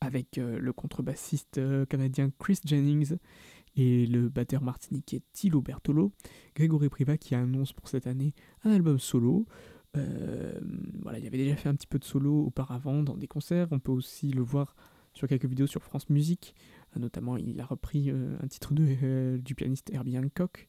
avec 0.00 0.38
euh, 0.38 0.58
le 0.58 0.72
contrebassiste 0.72 1.58
euh, 1.58 1.86
canadien 1.86 2.28
Chris 2.40 2.58
Jennings 2.64 3.18
et 3.76 4.06
le 4.06 4.28
batteur 4.28 4.62
martiniquais 4.62 5.22
Thilo 5.32 5.60
Bertolo. 5.60 6.12
Grégory 6.54 6.88
Priva 6.88 7.16
qui 7.16 7.34
annonce 7.34 7.72
pour 7.72 7.88
cette 7.88 8.06
année 8.06 8.34
un 8.64 8.70
album 8.70 8.98
solo. 8.98 9.46
voilà, 9.94 11.18
il 11.18 11.26
avait 11.26 11.38
déjà 11.38 11.56
fait 11.56 11.68
un 11.68 11.74
petit 11.74 11.86
peu 11.86 11.98
de 11.98 12.04
solo 12.04 12.44
auparavant 12.46 13.02
dans 13.02 13.16
des 13.16 13.28
concerts. 13.28 13.68
On 13.70 13.78
peut 13.78 13.92
aussi 13.92 14.30
le 14.30 14.42
voir 14.42 14.74
sur 15.14 15.28
quelques 15.28 15.46
vidéos 15.46 15.66
sur 15.66 15.82
France 15.82 16.08
Musique. 16.10 16.54
notamment, 16.96 17.36
il 17.36 17.60
a 17.60 17.64
repris 17.64 18.10
un 18.10 18.46
titre 18.48 18.74
de, 18.74 19.38
du 19.38 19.54
pianiste 19.54 19.90
Herbie 19.92 20.18
Hancock. 20.18 20.68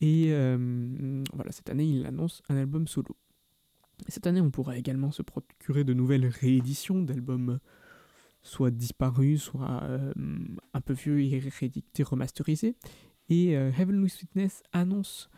Et 0.00 0.32
voilà, 1.32 1.52
cette 1.52 1.68
année, 1.70 1.84
il 1.84 2.06
annonce 2.06 2.42
un 2.48 2.56
album 2.56 2.86
solo. 2.86 3.16
Cette 4.08 4.26
année, 4.26 4.40
on 4.40 4.50
pourra 4.50 4.78
également 4.78 5.10
se 5.10 5.22
procurer 5.22 5.84
de 5.84 5.92
nouvelles 5.92 6.26
rééditions 6.26 7.02
d'albums 7.02 7.60
soit 8.42 8.70
disparus, 8.70 9.42
soit 9.42 9.82
un 10.72 10.80
peu 10.80 10.92
vieux 10.94 11.22
et 11.22 11.38
réédités, 11.38 12.02
remasterisés. 12.02 12.76
Et 13.28 13.52
Heavenly 13.52 14.08
Sweetness 14.08 14.62
annonce 14.72 15.30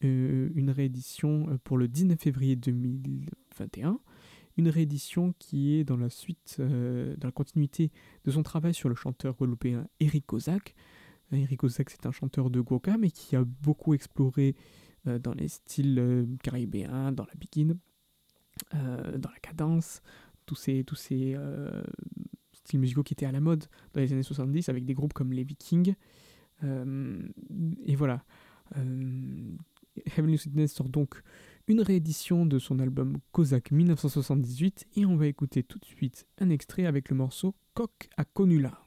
une 0.00 0.70
réédition 0.70 1.58
pour 1.64 1.78
le 1.78 1.88
19 1.88 2.18
février 2.20 2.56
2021. 2.56 4.00
Une 4.56 4.68
réédition 4.68 5.34
qui 5.38 5.74
est 5.74 5.84
dans 5.84 5.96
la 5.96 6.10
suite, 6.10 6.56
dans 6.60 7.28
la 7.28 7.32
continuité 7.32 7.92
de 8.24 8.30
son 8.30 8.42
travail 8.42 8.74
sur 8.74 8.88
le 8.88 8.94
chanteur 8.94 9.36
guadeloupéen 9.36 9.86
Eric 10.00 10.26
Kozak. 10.26 10.74
Eric 11.30 11.60
Kozak, 11.60 11.90
c'est 11.90 12.06
un 12.06 12.12
chanteur 12.12 12.50
de 12.50 12.60
Goka, 12.60 12.98
mais 12.98 13.10
qui 13.10 13.36
a 13.36 13.44
beaucoup 13.44 13.94
exploré 13.94 14.56
dans 15.04 15.32
les 15.34 15.48
styles 15.48 16.26
caribéens, 16.42 17.12
dans 17.12 17.24
la 17.24 17.34
bikini, 17.34 17.78
dans 18.72 19.30
la 19.30 19.38
cadence, 19.40 20.02
tous 20.44 20.56
ces, 20.56 20.82
tous 20.84 20.96
ces 20.96 21.36
styles 22.68 22.80
musicaux 22.80 23.02
qui 23.02 23.14
étaient 23.14 23.26
à 23.26 23.32
la 23.32 23.40
mode 23.40 23.64
dans 23.94 24.00
les 24.00 24.12
années 24.12 24.22
70 24.22 24.68
avec 24.68 24.84
des 24.84 24.94
groupes 24.94 25.12
comme 25.12 25.32
les 25.32 25.44
Vikings. 25.44 25.94
et 26.62 27.96
voilà. 27.96 28.24
Heavenly 30.16 30.38
Sweetness 30.38 30.72
sort 30.72 30.88
donc 30.88 31.22
une 31.66 31.80
réédition 31.80 32.46
de 32.46 32.58
son 32.58 32.78
album 32.78 33.18
Kozak 33.32 33.70
1978 33.70 34.86
et 34.96 35.06
on 35.06 35.16
va 35.16 35.26
écouter 35.26 35.62
tout 35.62 35.78
de 35.78 35.84
suite 35.84 36.26
un 36.38 36.50
extrait 36.50 36.86
avec 36.86 37.10
le 37.10 37.16
morceau 37.16 37.54
Coq 37.74 38.08
à 38.16 38.24
Conula. 38.24 38.86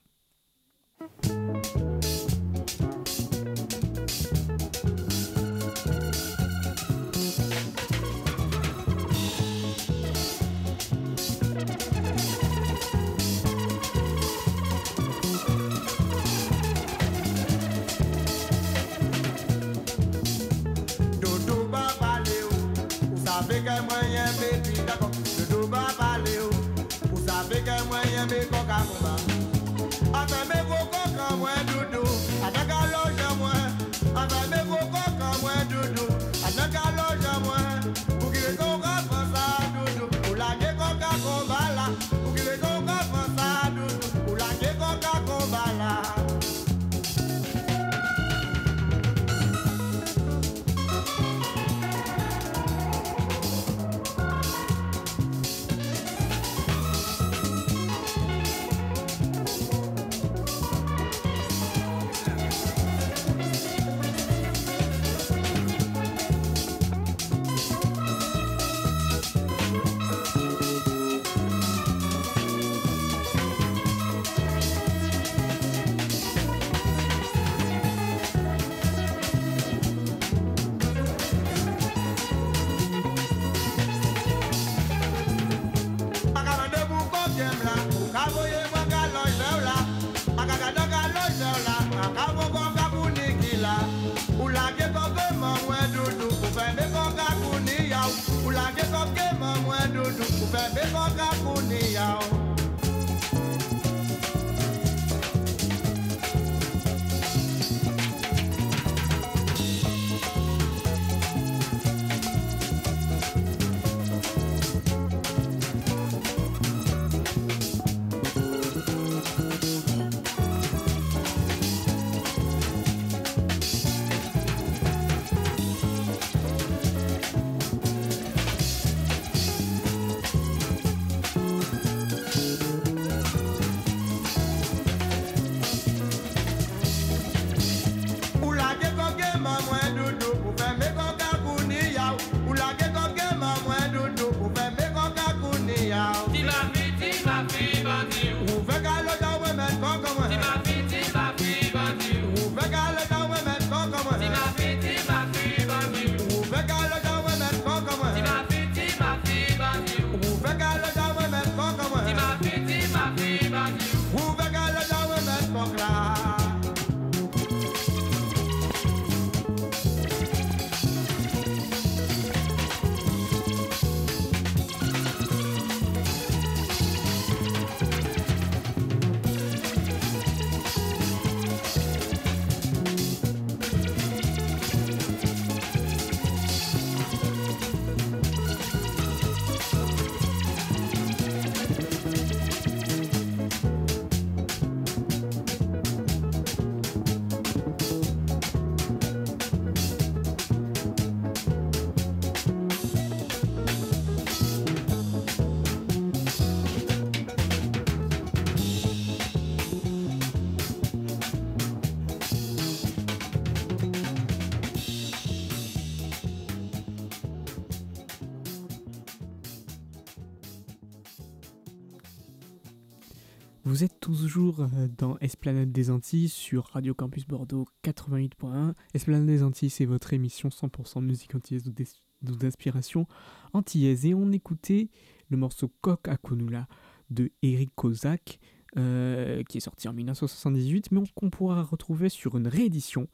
Toujours 224.15 224.61
euh, 224.61 224.87
dans 224.97 225.17
Esplanade 225.19 225.71
des 225.71 225.89
Antilles 225.89 226.29
sur 226.29 226.65
Radio 226.65 226.93
Campus 226.93 227.27
Bordeaux 227.27 227.65
88.1. 227.83 228.73
Esplanade 228.93 229.25
des 229.25 229.43
Antilles, 229.43 229.69
c'est 229.69 229.85
votre 229.85 230.13
émission 230.13 230.49
100% 230.49 231.01
musique 231.01 231.33
antillaise 231.35 231.67
ou 231.67 232.35
d'inspiration 232.35 233.07
antillaise. 233.53 234.05
Et 234.05 234.13
on 234.13 234.31
écoutait 234.31 234.89
le 235.29 235.37
morceau 235.37 235.71
Coq 235.81 236.07
à 236.07 236.17
Konula 236.17 236.67
de 237.09 237.31
Eric 237.41 237.71
Kozak, 237.75 238.39
euh, 238.77 239.43
qui 239.43 239.57
est 239.57 239.61
sorti 239.61 239.87
en 239.87 239.93
1978, 239.93 240.91
mais 240.91 241.01
qu'on 241.15 241.29
pourra 241.29 241.63
retrouver 241.63 242.09
sur 242.09 242.37
une 242.37 242.47
réédition 242.47 243.07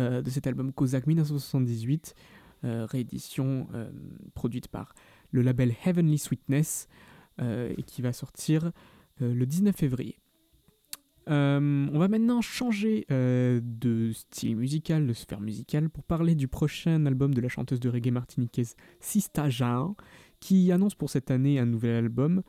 euh, 0.00 0.22
de 0.22 0.30
cet 0.30 0.46
album 0.46 0.72
Kozak 0.72 1.06
1978, 1.06 2.14
réédition 2.64 3.66
produite 4.34 4.68
par 4.68 4.94
le 5.32 5.42
label 5.42 5.74
Heavenly 5.84 6.16
Sweetness, 6.16 6.86
et 7.40 7.82
qui 7.84 8.02
va 8.02 8.12
sortir 8.12 8.70
le 9.18 9.44
19 9.44 9.74
février. 9.74 10.21
Euh, 11.28 11.88
on 11.92 11.98
va 11.98 12.08
maintenant 12.08 12.40
changer 12.40 13.06
euh, 13.10 13.60
de 13.62 14.12
style 14.12 14.56
musical, 14.56 15.06
de 15.06 15.12
sphère 15.12 15.40
musicale, 15.40 15.88
pour 15.88 16.04
parler 16.04 16.34
du 16.34 16.48
prochain 16.48 17.06
album 17.06 17.34
de 17.34 17.40
la 17.40 17.48
chanteuse 17.48 17.80
de 17.80 17.88
reggae 17.88 18.10
martiniquaise 18.10 18.76
Sista 19.00 19.48
Jean, 19.48 19.96
qui 20.40 20.72
annonce 20.72 20.94
pour 20.94 21.10
cette 21.10 21.30
année 21.30 21.58
un 21.58 21.66
nouvel 21.66 21.96
album 21.96 22.42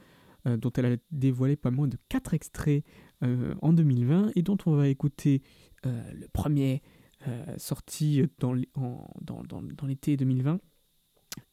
dont 0.45 0.73
elle 0.75 0.85
a 0.85 0.97
dévoilé 1.11 1.55
pas 1.55 1.71
moins 1.71 1.87
de 1.87 1.97
4 2.09 2.33
extraits 2.33 2.83
en 3.21 3.71
2020 3.71 4.31
et 4.35 4.41
dont 4.41 4.57
on 4.65 4.75
va 4.75 4.89
écouter 4.89 5.41
le 5.85 6.27
premier 6.33 6.81
sorti 7.55 8.23
dans, 8.39 8.53
l'été 9.87 10.17
2020 10.17 10.59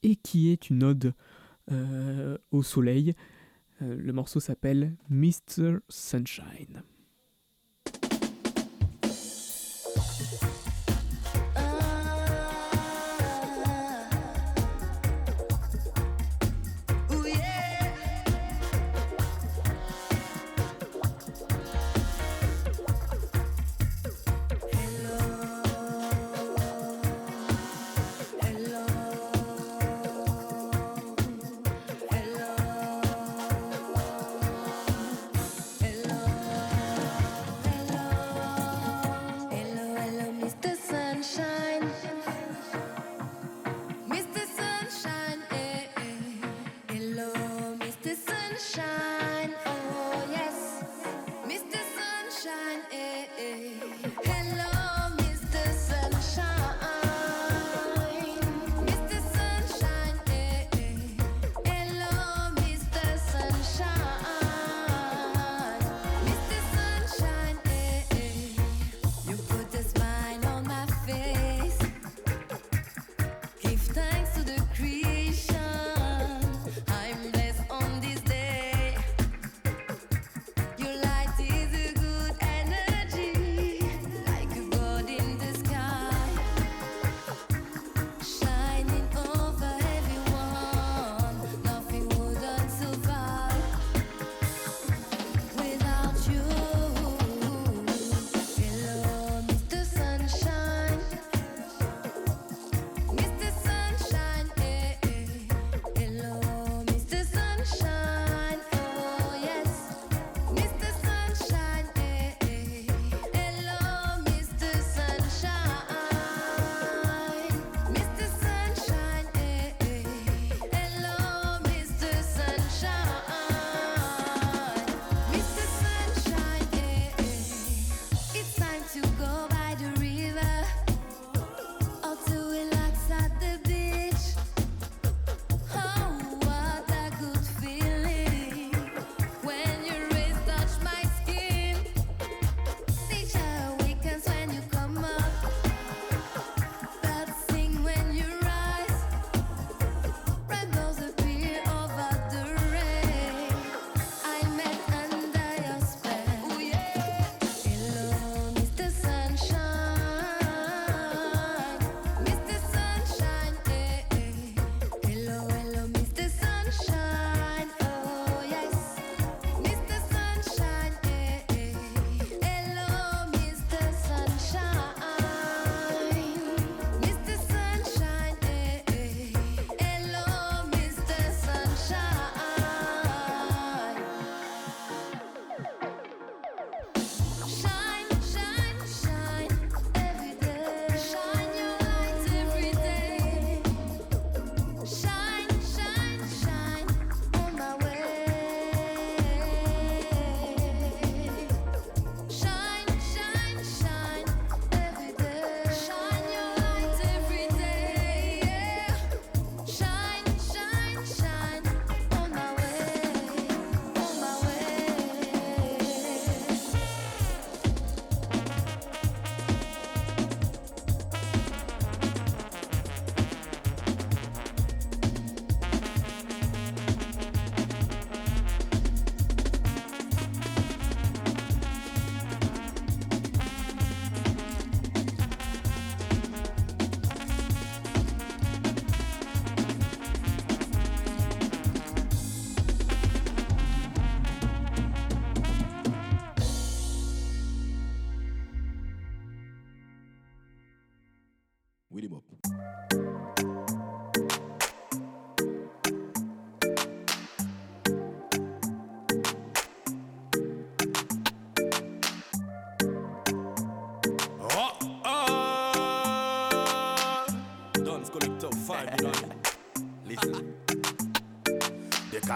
et 0.02 0.16
qui 0.16 0.48
est 0.48 0.70
une 0.70 0.82
ode 0.82 1.14
au 2.50 2.62
soleil. 2.64 3.14
Euh, 3.82 3.96
le 3.96 4.12
morceau 4.12 4.40
s'appelle 4.40 4.96
Mr. 5.08 5.78
Sunshine. 5.88 6.82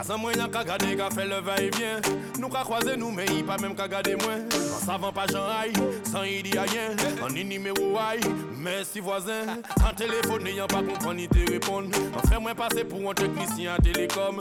Des 0.05 0.09
cas 0.09 0.17
moyen 0.19 0.49
qu'à 0.49 0.63
garder, 0.63 0.97
qu'à 0.97 1.09
faire 1.09 1.27
le 1.27 1.41
va-et-vient. 1.41 2.01
Nous 2.39 2.49
qu'à 2.51 2.61
croiser 2.61 2.95
nous, 2.95 3.11
mais 3.11 3.25
il 3.35 3.43
pas 3.43 3.57
même 3.57 3.75
qu'à 3.75 3.89
garder 3.89 4.17
moins. 4.17 4.37
En 4.37 4.85
savant 4.85 5.11
pas 5.11 5.25
Jean 5.33 5.45
Aïe, 5.45 5.73
sans 6.13 6.25
il 6.25 6.43
dit 6.43 6.59
rien. 6.59 6.95
En 7.23 7.31
numéro 7.31 7.97
Aïe, 7.99 8.21
merci 8.59 9.01
voisin. 9.01 9.47
En 9.83 9.95
téléphone, 9.95 10.45
n'ayant 10.45 10.67
pas 10.67 10.83
compris 10.83 11.17
ni 11.17 11.27
te 11.27 11.51
répondre. 11.51 11.89
En 12.15 12.29
fait, 12.29 12.39
moi 12.39 12.55
passer 12.55 12.85
pour 12.85 13.11
un 13.11 13.15
technicien 13.15 13.77
à 13.79 13.81
télécom. 13.81 14.37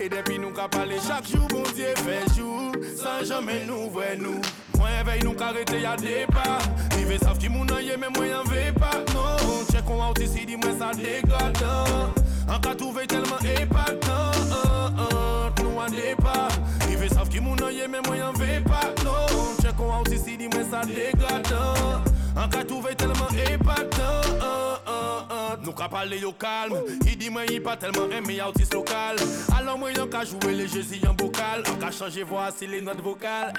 Et 0.00 0.08
depuis 0.08 0.38
nous 0.38 0.50
qu'à 0.50 0.66
parler 0.66 0.96
chaque 1.06 1.28
jour, 1.28 1.46
mon 1.52 1.62
Dieu 1.74 1.92
fait 1.96 2.34
jour. 2.34 2.72
Sans 2.96 3.22
jamais 3.22 3.66
nous 3.66 3.90
voir 3.90 4.16
nous. 4.18 4.40
Moi, 4.78 4.88
veille 5.04 5.24
nous 5.24 5.34
qu'arrêter 5.34 5.82
y'a 5.82 5.94
des 5.94 6.26
pas. 6.32 6.58
Rive 6.96 7.18
savent 7.18 7.36
qui 7.36 7.50
moun 7.50 7.70
aïe, 7.70 7.94
mais 8.00 8.08
moi 8.16 8.26
y'en 8.26 8.44
vais 8.44 8.72
pas. 8.72 9.04
Non, 9.12 9.36
check 9.70 9.84
on 9.90 10.02
out 10.02 10.18
ici, 10.20 10.46
dis-moi 10.46 10.70
ça 10.78 10.92
dégrade. 10.92 11.58
En 12.48 12.58
cas 12.58 12.74
trouvé 12.74 13.06
tellement 13.06 13.38
épatant. 13.60 14.32
Nous 14.48 14.81
en 15.82 15.90
départ. 15.90 16.48
Rive 16.86 17.08
savent 17.08 17.28
qui 17.28 17.40
moun 17.40 17.58
moi 17.60 18.16
y'en 18.16 18.32
vais 18.32 18.60
pas. 18.60 18.92
Non, 19.04 19.26
check 19.60 19.74
on 19.78 20.00
out 20.00 20.08
ici, 20.08 20.36
dis-moi 20.36 20.62
ça 20.70 20.82
dégrade. 20.84 21.46
En 22.36 22.48
cas 22.48 22.64
trouvé 22.64 22.94
tellement 22.94 23.28
épatant. 23.52 24.61
Nous 25.64 25.72
qu'à 25.72 25.88
parler 25.88 26.18
yo 26.18 26.32
calme. 26.32 26.76
Il 27.06 27.16
dit 27.16 27.30
moi 27.30 27.42
il 27.48 27.62
pas 27.62 27.76
tellement 27.76 28.08
aimé 28.10 28.40
autiste 28.42 28.74
local. 28.74 29.16
Alors 29.56 29.78
moi 29.78 29.92
y'en 29.92 30.06
qu'à 30.06 30.24
jouer 30.24 30.54
les 30.54 30.68
jeux 30.68 30.82
si 30.82 31.00
en 31.06 31.14
bocal. 31.14 31.62
En 31.70 31.76
qu'à 31.76 31.90
changer 31.90 32.24
voix 32.24 32.50
si 32.56 32.66
les 32.66 32.80
notes 32.80 33.00
vocales. 33.00 33.52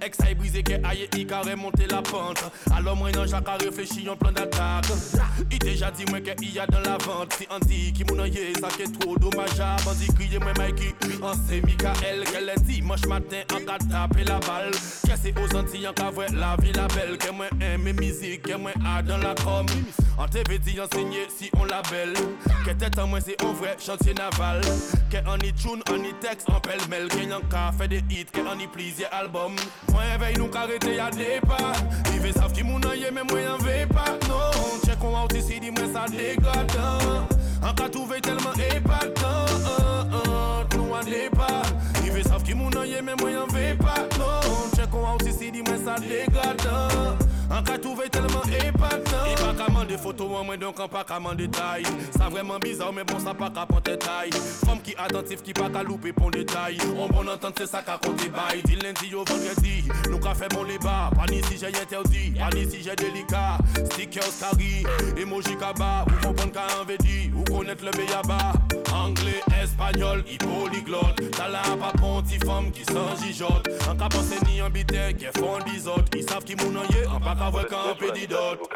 Ex 0.00 0.18
a 0.20 0.34
brisé 0.34 0.62
que 0.62 0.74
aïe 0.84 1.08
il 1.16 1.32
a 1.32 1.40
remonté 1.40 1.86
la 1.86 2.02
pente. 2.02 2.44
Alors 2.74 2.96
moi 2.96 3.10
y'en 3.10 3.26
Jacques 3.26 3.48
a 3.48 3.56
réfléchi 3.56 4.08
en 4.08 4.16
plan 4.16 4.32
d'attaque. 4.32 4.86
Il 5.50 5.58
déjà 5.58 5.90
dit 5.90 6.04
moi 6.10 6.20
qu'il 6.20 6.52
y 6.52 6.58
a 6.58 6.66
dans 6.66 6.80
la 6.80 6.98
vente. 6.98 7.32
Si 7.34 7.46
on 7.50 7.58
dit 7.60 7.92
qui 7.92 8.04
moun 8.04 8.20
ça 8.60 8.68
qui 8.68 8.82
est 8.82 8.98
trop 8.98 9.16
dommageable. 9.16 9.82
On 9.88 9.94
dit 9.94 10.08
crier 10.14 10.38
moi 10.38 10.52
Mikey. 10.58 10.94
On 11.22 11.34
sait 11.34 11.60
Michael 11.60 12.24
qu'elle 12.24 12.48
est 12.48 12.60
dimanche 12.62 13.06
matin 13.06 13.42
en 13.54 13.58
qu'à 13.58 13.78
taper 13.78 14.24
la 14.24 14.38
balle. 14.40 14.72
C'est 15.16 15.34
aux 15.38 15.56
Antilles 15.56 15.88
qu'à 15.96 16.10
voir 16.10 16.28
la 16.32 16.56
vie 16.62 16.72
la 16.72 16.86
belle. 16.88 17.18
Que 17.18 17.30
moi 17.30 17.46
aime 17.60 17.92
musique, 17.92 18.42
que 18.42 18.56
moi 18.56 18.70
a 18.86 19.02
dans 19.02 19.18
la 19.18 19.34
com. 19.34 19.66
En 20.16 20.26
TV 20.26 20.58
dit 20.58 20.80
enseigner 20.80 21.26
si 21.28 21.50
on 21.58 21.64
la 21.64 21.82
belle. 21.90 22.14
Que 22.64 22.70
tête 22.70 22.98
en 22.98 23.06
moi 23.06 23.20
c'est 23.20 23.42
un 23.42 23.52
vrai 23.52 23.76
chantier 23.78 24.14
naval. 24.14 24.60
Que 25.10 25.16
on 25.26 25.38
y 25.38 25.52
tune, 25.52 25.82
on 25.90 26.04
y 26.04 26.14
texte, 26.20 26.46
on 26.48 26.60
pêle-mêle. 26.60 27.08
Que 27.08 27.18
y'en 27.18 27.40
fait 27.76 27.88
des 27.88 28.04
hits, 28.10 28.26
que 28.26 28.40
on 28.40 28.58
y 28.58 28.66
plusieurs 28.68 29.12
albums. 29.12 29.56
Moi 29.92 30.02
veille 30.20 30.36
nous 30.38 30.50
arrêter 30.54 30.94
y'a 30.96 31.10
des 31.10 31.40
pas. 31.40 31.72
Ils 32.14 32.32
savent 32.32 32.52
qui 32.52 32.62
moun 32.62 32.84
aïe, 32.86 33.08
mais 33.12 33.24
moi 33.24 33.40
y'en 33.40 33.58
vais 33.58 33.86
pas. 33.86 34.16
Non, 34.28 34.52
check 34.86 35.02
on 35.02 35.24
out 35.24 35.32
ici, 35.34 35.58
dis-moi 35.60 35.84
ça 35.92 36.06
dégrade. 36.06 36.72
En 37.62 37.74
cas 37.74 37.88
trouvé 37.88 38.20
tellement 38.20 38.52
épatant. 38.54 39.46
Nous 40.76 40.92
en 40.92 41.04
départ. 41.04 41.64
Ils 41.64 41.87
veulent 42.18 42.32
savent 42.32 42.42
qui 42.42 42.54
moun 42.54 42.76
aïe, 42.76 43.00
mais 43.04 43.14
moi 43.20 43.30
y'en 43.30 43.46
vais 43.46 43.74
pas. 43.74 44.06
Non, 44.18 44.40
check 44.76 44.88
on 44.92 45.14
out 45.14 45.22
ici, 45.26 45.50
dis-moi 45.50 45.76
ça 45.84 45.96
dégrade. 46.00 46.68
En 47.50 47.62
cas 47.62 47.78
trouvé 47.78 48.08
tellement 48.08 48.42
épatant. 48.44 48.77
Et 49.30 49.34
pas 49.34 49.54
qu'à 49.54 49.84
des 49.84 49.98
photos 49.98 50.28
en 50.38 50.44
moins 50.44 50.56
donc 50.56 50.78
en 50.80 50.88
pas 50.88 51.04
qu'à 51.04 51.18
m'en 51.18 51.34
détail. 51.34 51.82
Ça 52.16 52.28
vraiment 52.28 52.58
bizarre 52.58 52.92
mais 52.92 53.04
bon 53.04 53.18
ça 53.18 53.34
pas 53.34 53.50
qu'à 53.50 53.66
prendre 53.66 53.96
taille. 53.96 54.30
Femme 54.64 54.80
qui 54.82 54.94
attentif 54.96 55.42
qui 55.42 55.52
pas 55.52 55.68
qu'à 55.68 55.82
louper 55.82 56.12
pour 56.12 56.30
détail. 56.30 56.78
On 56.96 57.08
bon 57.08 57.28
entendre 57.28 57.54
c'est 57.56 57.66
ça 57.66 57.82
qu'à 57.82 57.98
compter 57.98 58.28
bail. 58.28 58.62
Dit 58.64 58.76
lundi 58.76 59.14
au 59.14 59.24
vendredi. 59.24 59.84
Nous 60.10 60.18
qu'a 60.18 60.34
fait 60.34 60.48
bon 60.48 60.62
les 60.64 60.78
bas. 60.78 61.10
Pas 61.14 61.26
ni 61.30 61.42
si 61.44 61.58
j'ai 61.58 61.68
interdit. 61.68 62.32
Pas 62.38 62.50
ni 62.54 62.70
si 62.70 62.82
j'ai 62.82 62.94
délicat. 62.96 63.58
Stickers 63.86 64.38
carry. 64.38 64.84
Emoji 65.16 65.56
kaba. 65.56 66.04
Ou 66.06 66.26
comprendre 66.26 66.52
qu'à 66.52 66.66
en 66.80 66.84
dit. 66.84 67.30
Ou 67.34 67.44
connaître 67.44 67.84
le 67.84 67.90
béaba. 67.90 68.52
Anglais, 68.92 69.40
espagnol, 69.62 70.24
hypolyglotte. 70.28 71.30
T'as 71.32 71.48
là 71.48 71.62
pas 71.78 71.92
ponti 71.98 72.38
femme 72.38 72.70
qui 72.70 72.84
s'en 72.84 73.16
gijote. 73.22 73.68
En 73.88 73.96
cas 73.96 74.08
pensé 74.08 74.36
ni 74.46 74.60
en 74.60 74.70
bité 74.70 75.14
qui 75.16 75.26
font 75.38 75.58
des 75.66 75.86
autres. 75.86 76.10
Ils 76.16 76.22
savent 76.22 76.44
qui 76.44 76.54
m'ounoyer. 76.56 77.06
En 77.06 77.20
pas 77.20 77.34
qu'à 77.34 77.50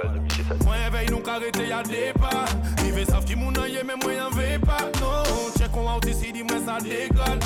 voir 0.02 0.14
qu'un 0.14 0.20
pédidote. 0.20 0.64
Moi 0.64 0.76
veille 0.90 1.10
nous 1.10 1.22
arrêter 1.30 1.68
y'a 1.68 1.82
des 1.82 2.12
pas. 2.18 2.44
Ils 2.84 2.92
veulent 2.92 3.06
savent 3.06 3.24
qui 3.24 3.36
m'ounoyer 3.36 3.82
mais 3.84 3.96
moi 4.02 4.12
y'en 4.14 4.30
vais 4.30 4.58
pas. 4.58 4.90
Non, 5.00 5.22
check 5.58 5.76
on 5.76 5.88
out 5.96 6.04
ici, 6.06 6.32
dis-moi 6.32 6.58
ça 6.64 6.78
dégrade. 6.80 7.44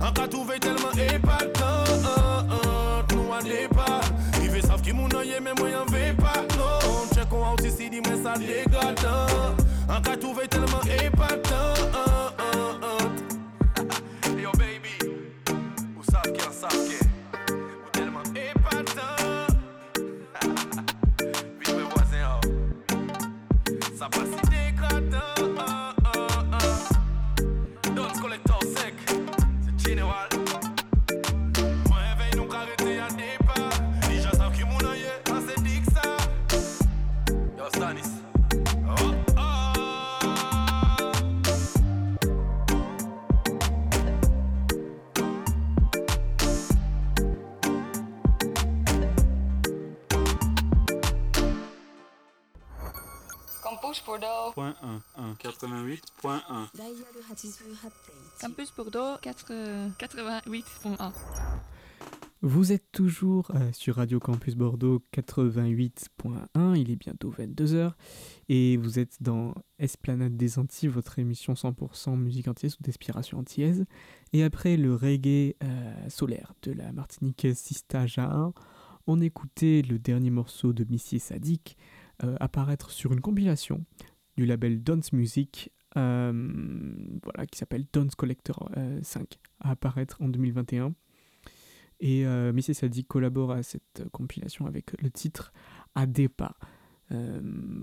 En 0.00 0.12
cas 0.12 0.28
trouvé 0.28 0.58
tellement 0.58 0.92
épatant. 0.92 1.84
Nous 3.14 3.30
en 3.30 3.42
départ. 3.42 4.00
Ils 4.42 4.50
veulent 4.50 4.62
savent 4.62 4.82
qui 4.82 4.92
m'ounoyer 4.92 5.40
mais 5.42 5.54
moi 5.58 5.70
y'en 5.70 5.84
vais 5.86 6.12
pas. 6.14 6.42
Non, 6.56 7.06
check 7.14 7.32
on 7.32 7.52
out 7.52 7.64
ici, 7.64 7.90
dis-moi 7.90 8.16
ça 8.22 8.38
dégrade. 8.38 8.98
En 9.88 10.00
cas 10.00 10.16
trouvé 10.16 10.48
tellement 10.48 10.82
épatant. 10.82 11.74
Yo 14.36 14.50
baby, 14.52 14.98
vous 15.96 16.04
savez 16.10 16.32
qui 16.32 16.46
en 16.46 16.52
savent 16.52 16.88
qui 16.88 16.97
ça 24.14 24.47
88.1. 55.88 56.68
Campus 58.40 58.72
Bordeaux 58.76 59.16
4, 59.22 59.52
88.1. 59.98 61.12
Vous 62.40 62.72
êtes 62.72 62.84
toujours 62.92 63.50
euh, 63.54 63.72
sur 63.72 63.96
Radio 63.96 64.20
Campus 64.20 64.54
Bordeaux 64.54 65.02
88.1, 65.12 66.76
il 66.76 66.92
est 66.92 66.96
bientôt 66.96 67.32
22h 67.32 67.94
et 68.48 68.76
vous 68.76 69.00
êtes 69.00 69.16
dans 69.20 69.54
Esplanade 69.80 70.36
des 70.36 70.60
Antilles, 70.60 70.88
votre 70.88 71.18
émission 71.18 71.54
100% 71.54 72.16
musique 72.16 72.46
antillaise 72.46 72.76
ou 72.78 72.84
d'inspiration 72.84 73.38
antillaise. 73.38 73.86
Et 74.32 74.44
après 74.44 74.76
le 74.76 74.94
reggae 74.94 75.56
euh, 75.64 76.08
solaire 76.08 76.52
de 76.62 76.70
la 76.70 76.92
Martinique 76.92 77.44
Sista 77.54 78.06
Jahan, 78.06 78.54
on 79.08 79.20
écoutait 79.20 79.82
le 79.82 79.98
dernier 79.98 80.30
morceau 80.30 80.72
de 80.72 80.84
Missy 80.88 81.18
Sadik 81.18 81.76
euh, 82.22 82.36
apparaître 82.38 82.92
sur 82.92 83.12
une 83.12 83.20
compilation 83.20 83.84
du 84.36 84.46
label 84.46 84.80
Dance 84.84 85.12
Music 85.12 85.72
euh, 85.72 85.77
voilà, 85.94 87.46
qui 87.50 87.58
s'appelle 87.58 87.86
Dance 87.92 88.14
Collector 88.14 88.70
euh, 88.76 89.00
5 89.02 89.38
à 89.60 89.70
apparaître 89.70 90.20
en 90.22 90.28
2021. 90.28 90.94
Et 92.00 92.26
euh, 92.26 92.52
Missy 92.52 93.04
collabore 93.04 93.50
à 93.52 93.62
cette 93.62 94.04
compilation 94.12 94.66
avec 94.66 95.00
le 95.02 95.10
titre 95.10 95.52
Adepa. 95.94 96.54
Euh, 97.10 97.40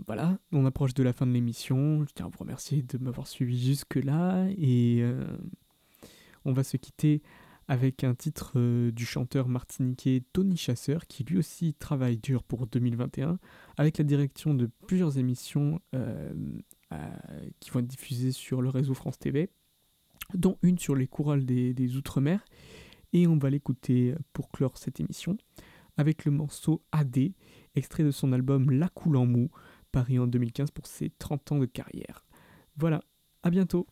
voilà, 0.08 0.38
on 0.52 0.66
approche 0.66 0.94
de 0.94 1.04
la 1.04 1.12
fin 1.12 1.26
de 1.26 1.32
l'émission. 1.32 2.06
Je 2.08 2.14
tiens 2.14 2.28
à 2.28 2.30
vous 2.30 2.38
remercier 2.40 2.84
de 2.84 2.98
m'avoir 2.98 3.28
suivi 3.28 3.62
jusque-là. 3.62 4.48
Et 4.58 5.00
euh, 5.02 5.26
on 6.46 6.54
va 6.54 6.64
se 6.64 6.78
quitter 6.78 7.22
avec 7.68 8.04
un 8.04 8.14
titre 8.14 8.54
euh, 8.56 8.92
du 8.92 9.06
chanteur 9.06 9.48
martiniquais 9.48 10.24
Tony 10.34 10.56
Chasseur, 10.56 11.08
qui 11.08 11.24
lui 11.24 11.38
aussi 11.38 11.74
travaille 11.74 12.18
dur 12.18 12.44
pour 12.44 12.68
2021, 12.68 13.40
avec 13.78 13.98
la 13.98 14.04
direction 14.04 14.54
de 14.54 14.70
plusieurs 14.88 15.18
émissions 15.18 15.82
euh, 15.96 16.32
euh, 16.34 16.34
qui 17.60 17.72
vont 17.72 17.80
être 17.80 17.88
diffusées 17.88 18.32
sur 18.32 18.62
le 18.62 18.70
réseau 18.70 18.94
France 18.94 19.20
TV, 19.20 19.50
dont 20.34 20.58
une 20.62 20.78
sur 20.78 20.96
les 20.96 21.08
chorales 21.08 21.46
des, 21.46 21.74
des 21.74 21.96
Outre-mer. 21.98 22.44
Et 23.14 23.28
on 23.28 23.38
va 23.38 23.50
l'écouter 23.50 24.14
pour 24.34 24.52
clore 24.52 24.78
cette 24.78 25.00
émission 25.00 25.38
avec 25.98 26.26
le 26.26 26.32
morceau 26.32 26.84
AD, 26.92 27.32
extrait 27.76 28.04
de 28.04 28.12
son 28.12 28.34
album 28.34 28.70
La 28.72 28.90
Coule 28.90 29.18
en 29.18 29.26
mou, 29.26 29.50
paru 29.92 30.20
en 30.20 30.28
2015 30.28 30.72
pour 30.72 30.88
ses 30.88 31.10
30 31.10 31.54
ans 31.54 31.60
de 31.60 31.66
carrière. 31.66 32.26
Voilà, 32.78 33.02
à 33.44 33.50
bientôt 33.50 33.88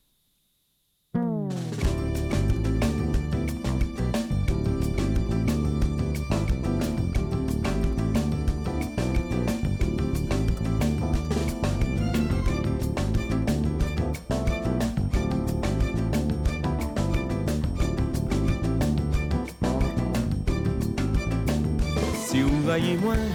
soyez 22.74 22.98
moins, 22.98 23.30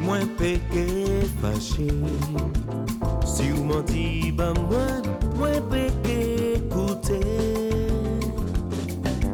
moins 0.00 0.26
péqué 0.38 1.26
fâché. 1.42 1.88
Si 3.26 3.50
vous 3.50 3.64
mentez, 3.64 4.32
ben 4.32 4.54
moins, 5.38 5.60
péqué 5.70 6.54
écoutez. 6.56 7.20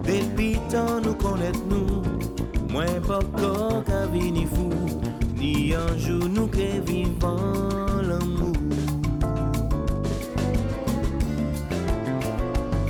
Depuis 0.04 0.58
tant 0.68 1.00
nous 1.00 1.14
connaître 1.14 1.60
nous, 1.70 2.02
moins 2.72 3.00
pas 3.06 3.20
corps 3.38 3.84
qu'à 3.84 4.06
venir 4.06 4.48
fou, 4.48 4.70
ni 5.36 5.74
un 5.74 5.96
jour 5.96 6.28
nous 6.28 6.48
que 6.48 6.80
vivons 6.84 7.36
l'amour. 8.02 8.56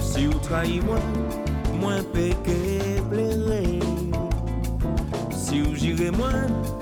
Si 0.00 0.26
vous 0.26 0.38
trahissez 0.38 0.80
moi, 0.80 1.00
moins 1.78 2.02
péqué 2.14 2.75
suivez-moi 5.96 6.75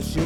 Si 0.00 0.20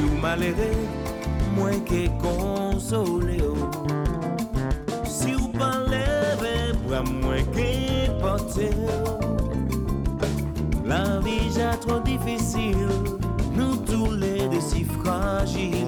vous 0.00 0.16
malaisz 0.20 0.54
moins 1.56 1.78
que 1.80 2.08
consolé, 2.20 3.38
si 5.04 5.32
vous 5.34 5.48
paniquez 5.50 6.72
moi 6.88 7.02
moins 7.02 7.42
que 7.54 7.60
la 10.84 11.20
vie 11.20 11.58
est 11.58 11.76
trop 11.86 12.00
difficile, 12.00 12.88
nous 13.54 13.76
tous 13.76 14.12
les 14.12 14.48
deux 14.48 14.60
si 14.60 14.84
fragiles. 14.84 15.83